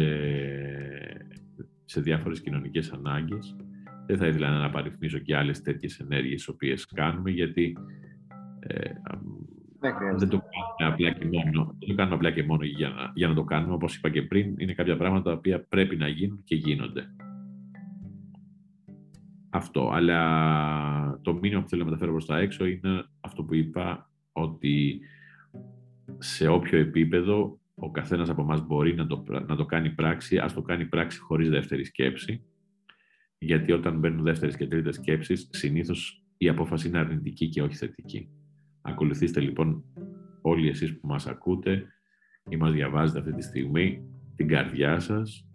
[1.85, 3.55] σε διάφορες κοινωνικές ανάγκες
[4.05, 7.77] δεν θα ήθελα να απαριθμίσω και άλλες τέτοιες ενέργειες τις οποίες κάνουμε, γιατί
[8.59, 8.89] ε,
[10.17, 10.41] δεν, το
[10.77, 13.43] κάνουμε απλά και μόνο, δεν το κάνουμε απλά και μόνο για να, για να το
[13.43, 13.73] κάνουμε.
[13.73, 17.03] Όπως είπα και πριν, είναι κάποια πράγματα τα οποία πρέπει να γίνουν και γίνονται.
[19.49, 19.89] Αυτό.
[19.93, 24.99] Αλλά το μήνυμα που θέλω να μεταφέρω προς τα έξω είναι αυτό που είπα, ότι
[26.17, 30.53] σε όποιο επίπεδο ο καθένας από εμάς μπορεί να το, να το κάνει πράξη, ας
[30.53, 32.43] το κάνει πράξη χωρίς δεύτερη σκέψη
[33.43, 38.29] γιατί όταν μπαίνουν δεύτερες και τρίτες σκέψεις, συνήθως η απόφαση είναι αρνητική και όχι θετική.
[38.85, 39.83] Ακολουθήστε λοιπόν
[40.41, 41.87] όλοι εσείς που μας ακούτε
[42.49, 44.03] ή μας διαβάζετε αυτή τη στιγμή
[44.35, 45.47] την καρδιά σας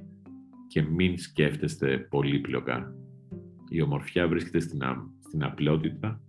[0.67, 2.95] και μην σκέφτεστε πολύπλοκα.
[3.69, 4.81] Η ομορφιά βρίσκεται στην,
[5.19, 6.21] στην απλότητα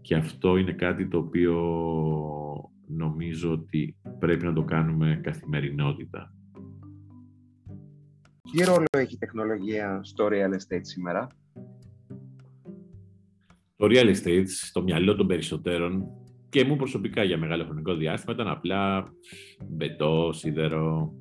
[0.00, 1.54] και αυτό είναι κάτι το οποίο
[2.86, 6.34] νομίζω ότι πρέπει να το κάνουμε καθημερινότητα.
[8.52, 11.26] Τι ρόλο έχει η τεχνολογία στο real estate σήμερα;
[13.76, 16.04] Το real estate, στο μυαλό των περισσότερων
[16.48, 19.12] και μου προσωπικά για μεγάλο χρονικό διάστημα ήταν απλά
[19.68, 21.12] μπετό, σίδερο,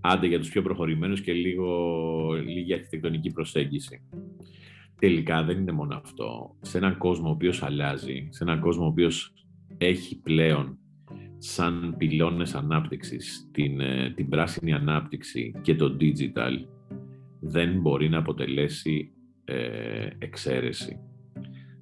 [0.00, 4.02] άντε για τους πιο προχωρημένους και λίγο, λίγη αρχιτεκτονική προσέγγιση.
[5.00, 6.56] Τελικά δεν είναι μόνο αυτό.
[6.60, 9.32] Σε έναν κόσμο ο οποίος αλλάζει, σε έναν κόσμο ο οποίος
[9.78, 10.78] έχει πλέον
[11.38, 16.66] σαν πυλώνες ανάπτυξης την, ε, την πράσινη ανάπτυξη και το digital
[17.40, 19.12] δεν μπορεί να αποτελέσει
[19.44, 21.00] ε, εξαίρεση.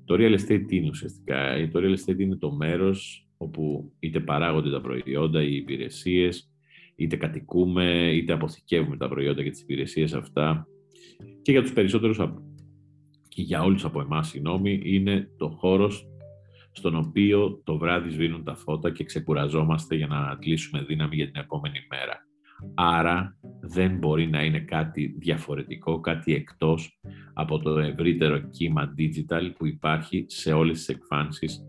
[0.07, 1.39] Το real estate τι είναι ουσιαστικά.
[1.39, 6.51] Ε, το real estate είναι το μέρος όπου είτε παράγονται τα προϊόντα ή οι υπηρεσίες,
[6.97, 10.67] είτε κατοικούμε, είτε αποθηκεύουμε τα προϊόντα και τις υπηρεσίες αυτά.
[11.43, 12.19] Και για τους περισσότερους
[13.29, 16.07] και για όλους από εμάς, συγγνώμη, είναι το χώρος
[16.73, 21.41] στον οποίο το βράδυ σβήνουν τα φώτα και ξεκουραζόμαστε για να αντλήσουμε δύναμη για την
[21.41, 22.26] επόμενη μέρα.
[22.75, 27.01] Άρα δεν μπορεί να είναι κάτι διαφορετικό, κάτι εκτός
[27.35, 31.65] από το ευρύτερο κύμα digital που υπάρχει σε όλες τις εκφάνσεις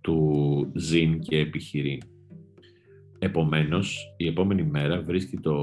[0.00, 1.98] του ZIN και επιχειρήν.
[3.18, 5.56] Επομένως, η επόμενη μέρα βρίσκει το,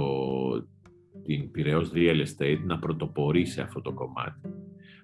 [1.24, 4.40] την Πειραιός Real Estate να πρωτοπορεί σε αυτό το κομμάτι.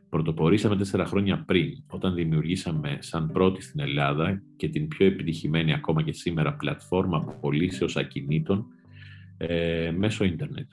[0.10, 6.02] Πρωτοπορήσαμε τέσσερα χρόνια πριν, όταν δημιουργήσαμε σαν πρώτη στην Ελλάδα και την πιο επιτυχημένη ακόμα
[6.02, 8.66] και σήμερα πλατφόρμα απολύσεως ακινήτων
[9.38, 10.70] ε, μέσω ίντερνετ.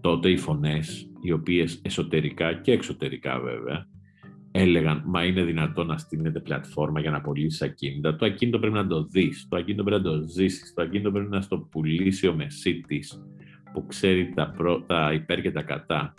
[0.00, 3.86] Τότε οι φωνές, οι οποίες εσωτερικά και εξωτερικά βέβαια,
[4.50, 8.16] έλεγαν «Μα είναι δυνατόν να στείλετε πλατφόρμα για να πωλήσεις ακίνητα».
[8.16, 11.30] Το ακίνητο πρέπει να το δεις, το ακίνητο πρέπει να το ζήσεις, το ακίνητο πρέπει
[11.30, 13.22] να στο πουλήσει ο μεσίτης
[13.72, 16.14] που ξέρει τα, προ, τα υπέρ και τα κατά.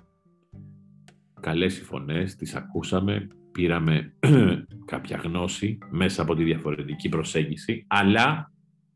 [1.40, 4.14] Καλές οι φωνές, τις ακούσαμε, πήραμε
[4.91, 8.52] κάποια γνώση μέσα από τη διαφορετική προσέγγιση, αλλά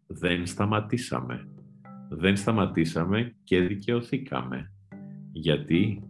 [0.07, 1.47] δεν σταματήσαμε.
[2.09, 4.71] Δεν σταματήσαμε και δικαιωθήκαμε.
[5.31, 6.03] Γιατί,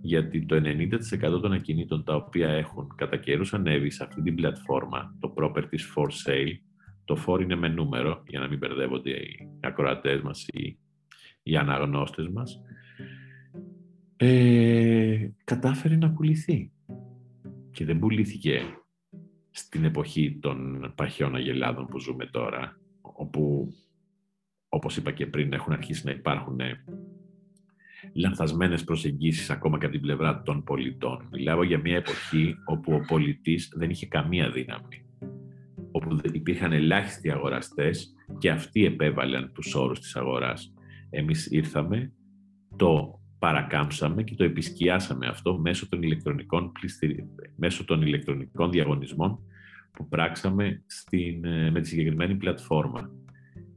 [0.00, 5.16] Γιατί το 90% των ακινήτων τα οποία έχουν κατά καιρούς ανέβει σε αυτή την πλατφόρμα,
[5.20, 6.54] το Properties for Sale,
[7.04, 10.78] το for είναι με νούμερο, για να μην μπερδεύονται οι ακροατές μας ή
[11.42, 12.60] οι αναγνώστες μας,
[14.16, 16.72] ε, κατάφερε να πουληθεί.
[17.70, 18.62] Και δεν πουλήθηκε
[19.50, 23.72] στην εποχή των παχιών αγελάδων που ζούμε τώρα, όπου,
[24.74, 26.58] όπως είπα και πριν, έχουν αρχίσει να υπάρχουν
[28.12, 31.28] λανθασμένες προσεγγίσεις ακόμα και από την πλευρά των πολιτών.
[31.32, 35.04] Μιλάω για μια εποχή όπου ο πολιτής δεν είχε καμία δύναμη.
[35.90, 40.74] Όπου υπήρχαν ελάχιστοι αγοραστές και αυτοί επέβαλαν τους όρους της αγοράς.
[41.10, 42.12] Εμείς ήρθαμε,
[42.76, 46.72] το παρακάμψαμε και το επισκιάσαμε αυτό μέσω των ηλεκτρονικών,
[47.56, 49.38] μέσω των ηλεκτρονικών διαγωνισμών
[49.92, 53.10] που πράξαμε στην, ε, με τη συγκεκριμένη πλατφόρμα.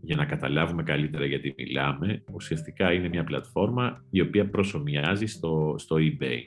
[0.06, 5.96] Για να καταλάβουμε καλύτερα γιατί μιλάμε, ουσιαστικά είναι μια πλατφόρμα η οποία προσωμιάζει στο, στο
[6.00, 6.40] eBay.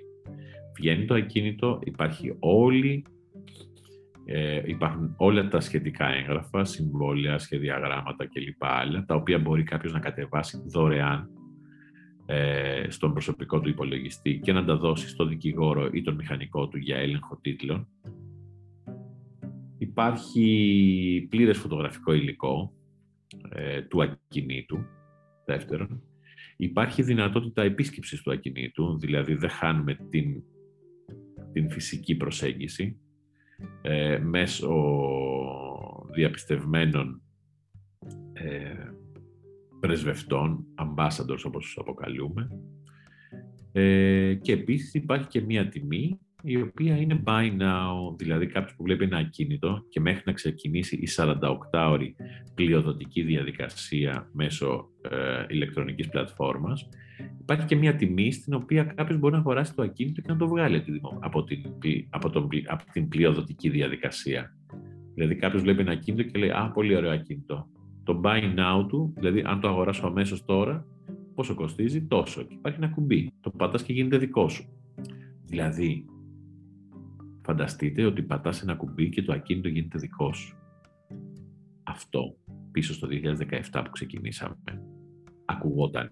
[0.77, 3.05] Βγαίνει το ακίνητο, υπάρχει όλη,
[4.25, 8.65] ε, υπάρχουν όλα τα σχετικά έγγραφα, συμβόλαια, σχεδιαγράμματα κλπ.
[8.65, 11.29] Άλλα, τα οποία μπορεί κάποιος να κατεβάσει δωρεάν
[12.27, 16.79] ε, στον προσωπικό του υπολογιστή και να τα δώσει στο δικηγόρο ή τον μηχανικό του
[16.79, 17.89] για έλεγχο τίτλων.
[19.79, 22.73] Υπάρχει πλήρες φωτογραφικό υλικό
[23.49, 24.79] ε, του ακινήτου,
[25.45, 26.03] δεύτερον.
[26.57, 30.43] Υπάρχει δυνατότητα επίσκεψης του ακινήτου, δηλαδή δεν χάνουμε την,
[31.53, 32.99] την φυσική προσέγγιση
[33.83, 34.71] ε, μέσω
[36.15, 37.23] διαπιστευμένων
[38.33, 38.75] ε,
[39.81, 42.51] πρεσβευτών, ambassadors όπως τους αποκαλούμε.
[43.73, 48.83] Ε, και επίσης υπάρχει και μία τιμή η οποία είναι buy now, δηλαδή κάποιος που
[48.83, 52.15] βλέπει ένα ακίνητο και μέχρι να ξεκινήσει η 48ωρη
[52.55, 56.89] πλειοδοτική διαδικασία μέσω ε, ηλεκτρονικής πλατφόρμας,
[57.41, 60.49] υπάρχει και μια τιμή στην οποία κάποιος μπορεί να αγοράσει το ακίνητο και να το
[60.49, 60.83] βγάλει
[61.21, 61.63] από την,
[62.11, 64.57] από τον, από την πλειοδοτική διαδικασία.
[65.15, 67.69] Δηλαδή κάποιος βλέπει ένα ακίνητο και λέει «Α, πολύ ωραίο ακίνητο
[68.09, 70.87] το buy now του, δηλαδή αν το αγοράσω αμέσως τώρα,
[71.35, 72.43] πόσο κοστίζει, τόσο.
[72.43, 73.33] Και υπάρχει ένα κουμπί.
[73.41, 74.69] Το πατάς και γίνεται δικό σου.
[75.45, 76.05] Δηλαδή,
[77.49, 80.57] φανταστείτε ότι πατάς ένα κουμπί και το ακίνητο γίνεται δικό σου.
[81.83, 82.37] Αυτό,
[82.71, 84.57] πίσω στο 2017 που ξεκινήσαμε,
[85.45, 86.09] ακουγόταν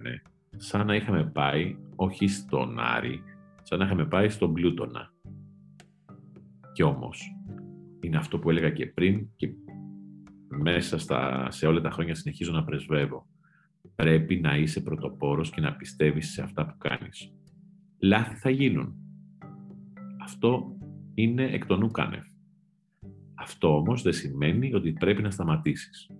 [0.56, 3.22] σαν να είχαμε πάει, όχι στον Άρη,
[3.62, 5.12] σαν να είχαμε πάει στον Πλούτονα.
[6.72, 7.36] Κι όμως,
[8.00, 9.48] είναι αυτό που έλεγα και πριν και
[10.48, 13.26] μέσα στα, σε όλα τα χρόνια συνεχίζω να πρεσβεύω.
[13.94, 17.32] Πρέπει να είσαι πρωτοπόρος και να πιστεύεις σε αυτά που κάνεις.
[17.98, 18.94] Λάθη θα γίνουν.
[20.22, 20.75] Αυτό
[21.16, 22.24] είναι εκ των ουκάνευ.
[23.34, 26.10] Αυτό όμως δεν σημαίνει ότι πρέπει να σταματήσεις.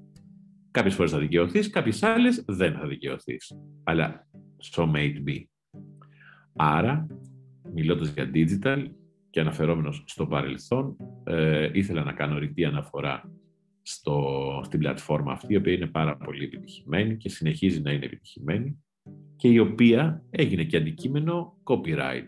[0.70, 3.52] Κάποιες φορές θα δικαιωθείς, κάποιες άλλες δεν θα δικαιωθείς.
[3.84, 4.26] Αλλά
[4.74, 5.44] so may it be.
[6.56, 7.06] Άρα,
[7.72, 8.86] μιλώντας για digital
[9.30, 13.30] και αναφερόμενος στο παρελθόν, ε, ήθελα να κάνω ρητή αναφορά
[13.82, 18.84] στο, στην πλατφόρμα αυτή, η οποία είναι πάρα πολύ επιτυχημένη και συνεχίζει να είναι επιτυχημένη
[19.36, 22.26] και η οποία έγινε και αντικείμενο copyright.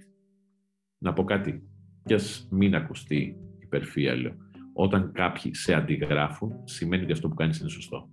[0.98, 1.67] Να πω κάτι,
[2.04, 4.36] και ας μην ακουστεί υπερφύαλο.
[4.72, 8.08] Όταν κάποιοι σε αντιγράφουν, σημαίνει ότι αυτό που κάνεις είναι σωστό.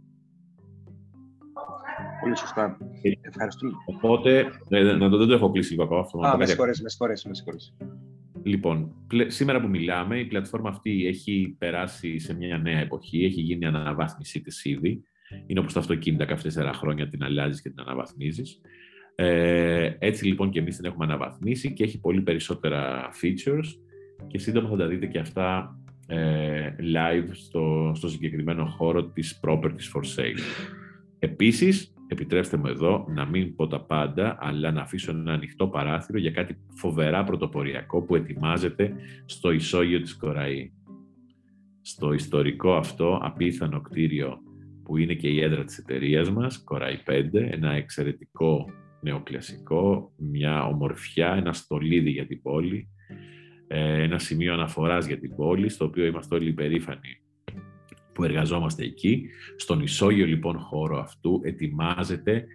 [2.22, 2.78] Πολύ σωστά.
[3.22, 3.74] Ευχαριστούμε.
[3.86, 6.20] Οπότε, ε, να το, δεν το έχω κλείσει λίγο ακόμα αυτό.
[6.20, 7.76] Α, με συγχωρείς, με συγχωρείς, με συγχωρείς.
[8.44, 8.94] Λοιπόν,
[9.28, 14.42] σήμερα που μιλάμε, η πλατφόρμα αυτή έχει περάσει σε μια νέα εποχή, έχει γίνει αναβάθμιση
[14.42, 15.04] της ήδη.
[15.46, 18.62] Είναι όπως τα αυτοκίνητα, κάθε τέσσερα χρόνια την αλλάζεις και την αναβαθμίζεις.
[19.16, 23.80] Ε, έτσι λοιπόν και εμείς την έχουμε αναβαθμίσει και έχει πολύ περισσότερα features
[24.28, 29.92] και σύντομα θα τα δείτε και αυτά ε, live στο, στο συγκεκριμένο χώρο της Properties
[29.94, 30.40] for Sale.
[31.20, 36.18] Επίσης, επιτρέψτε μου εδώ να μην πω τα πάντα, αλλά να αφήσω ένα ανοιχτό παράθυρο
[36.18, 38.94] για κάτι φοβερά πρωτοποριακό που ετοιμάζεται
[39.26, 40.72] στο ισόγειο της Κοραή.
[41.82, 44.38] Στο ιστορικό αυτό απίθανο κτίριο
[44.84, 48.70] που είναι και η έδρα της εταιρείας μας, Κοραή 5, ένα εξαιρετικό
[49.06, 52.90] νεοκλασικό, μια ομορφιά, ένα στολίδι για την πόλη,
[53.68, 57.22] ε, ένα σημείο αναφοράς για την πόλη, στο οποίο είμαστε όλοι υπερήφανοι
[58.14, 59.30] που εργαζόμαστε εκεί.
[59.56, 62.46] Στον ισόγειο λοιπόν χώρο αυτού ετοιμάζεται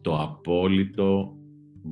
[0.00, 1.36] το απόλυτο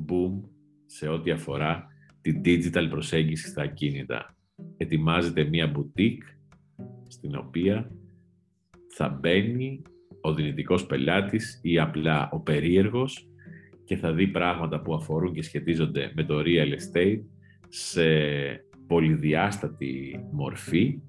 [0.06, 0.48] boom
[0.86, 1.86] σε ό,τι αφορά
[2.20, 4.36] την digital προσέγγιση στα ακίνητα.
[4.76, 6.22] ετοιμάζεται μία μπουτίκ
[7.08, 7.90] στην οποία
[8.96, 9.82] θα μπαίνει
[10.20, 13.28] ο δυνητικός πελάτης ή απλά ο περίεργος
[13.84, 17.20] και θα δει πράγματα που αφορούν και σχετίζονται με το real estate
[17.68, 18.04] σε
[18.86, 21.00] πολυδιάστατη μορφή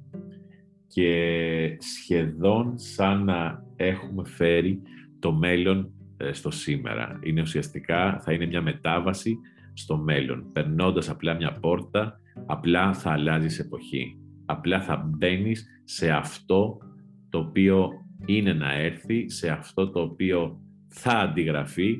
[0.87, 4.81] και σχεδόν σαν να έχουμε φέρει
[5.19, 7.19] το μέλλον ε, στο σήμερα.
[7.23, 9.37] Είναι ουσιαστικά, θα είναι μια μετάβαση
[9.73, 10.51] στο μέλλον.
[10.51, 14.19] Περνώντας απλά μια πόρτα, απλά θα αλλάζεις εποχή.
[14.45, 16.77] Απλά θα μπαίνεις σε αυτό
[17.29, 17.89] το οποίο
[18.25, 21.97] είναι να έρθει, σε αυτό το οποίο θα αντιγραφεί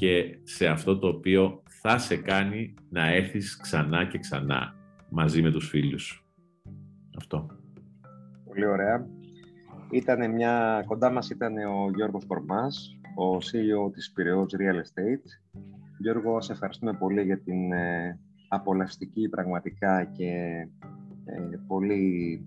[0.00, 4.74] και σε αυτό το οποίο θα σε κάνει να έρθεις ξανά και ξανά
[5.10, 6.24] μαζί με τους φίλους σου.
[7.16, 7.46] Αυτό.
[8.44, 9.06] Πολύ ωραία.
[9.90, 15.26] Ήτανε μια, κοντά μας ήταν ο Γιώργος Κορμάς, ο CEO της Πυραιός Real Estate.
[15.98, 18.18] Γιώργο, σε ευχαριστούμε πολύ για την ε,
[18.48, 20.30] απολαστική πραγματικά και
[21.24, 22.44] ε, πολύ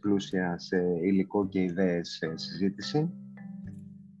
[0.00, 3.10] πλούσια σε υλικό και ιδέες ε, συζήτηση.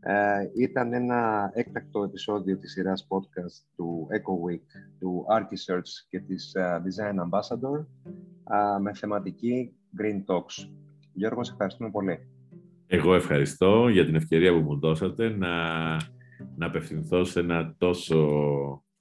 [0.02, 4.64] Ε, ήταν ένα έκτακτο επεισόδιο της σειράς podcast του Eco Week,
[4.98, 7.86] του Archisearch και της Design Ambassador
[8.80, 10.68] με θεματική Green Talks.
[11.12, 12.18] Γιώργος, σε ευχαριστούμε πολύ.
[12.86, 15.94] Εγώ ευχαριστώ για την ευκαιρία που μου δώσατε να,
[16.56, 18.18] να απευθυνθώ σε ένα τόσο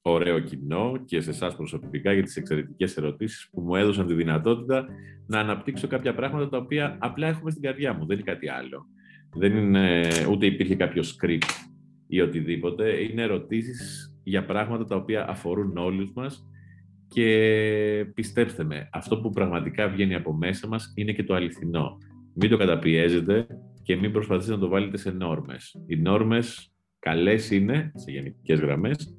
[0.02, 4.86] ωραίο κοινό και σε εσάς προσωπικά για τις εξαιρετικές ερωτήσεις που μου έδωσαν τη δυνατότητα
[5.26, 8.86] να αναπτύξω κάποια πράγματα τα οποία απλά έχουμε στην καρδιά μου, δεν είναι κάτι άλλο.
[9.36, 11.50] Δεν είναι, ούτε υπήρχε κάποιος script
[12.08, 12.90] ή οτιδήποτε.
[12.90, 16.50] Είναι ερωτήσεις για πράγματα τα οποία αφορούν όλους μας
[17.08, 21.98] και πιστέψτε με, αυτό που πραγματικά βγαίνει από μέσα μας είναι και το αληθινό.
[22.34, 23.48] Μην το καταπιέζετε
[23.84, 25.76] και μην προσπαθήσετε να το βάλετε σε νόρμες.
[25.88, 29.18] Οι νόρμες καλές είναι, σε γενικές γραμμές,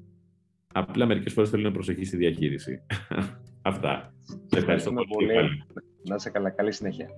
[0.73, 2.82] απλά μερικές φορές θέλουν προσοχή στη διαχείριση.
[3.62, 4.15] Αυτά.
[4.47, 5.65] Σε ευχαριστώ πολύ.
[6.09, 6.51] Να είσαι καλά.
[6.51, 7.09] Καλή συνέχεια.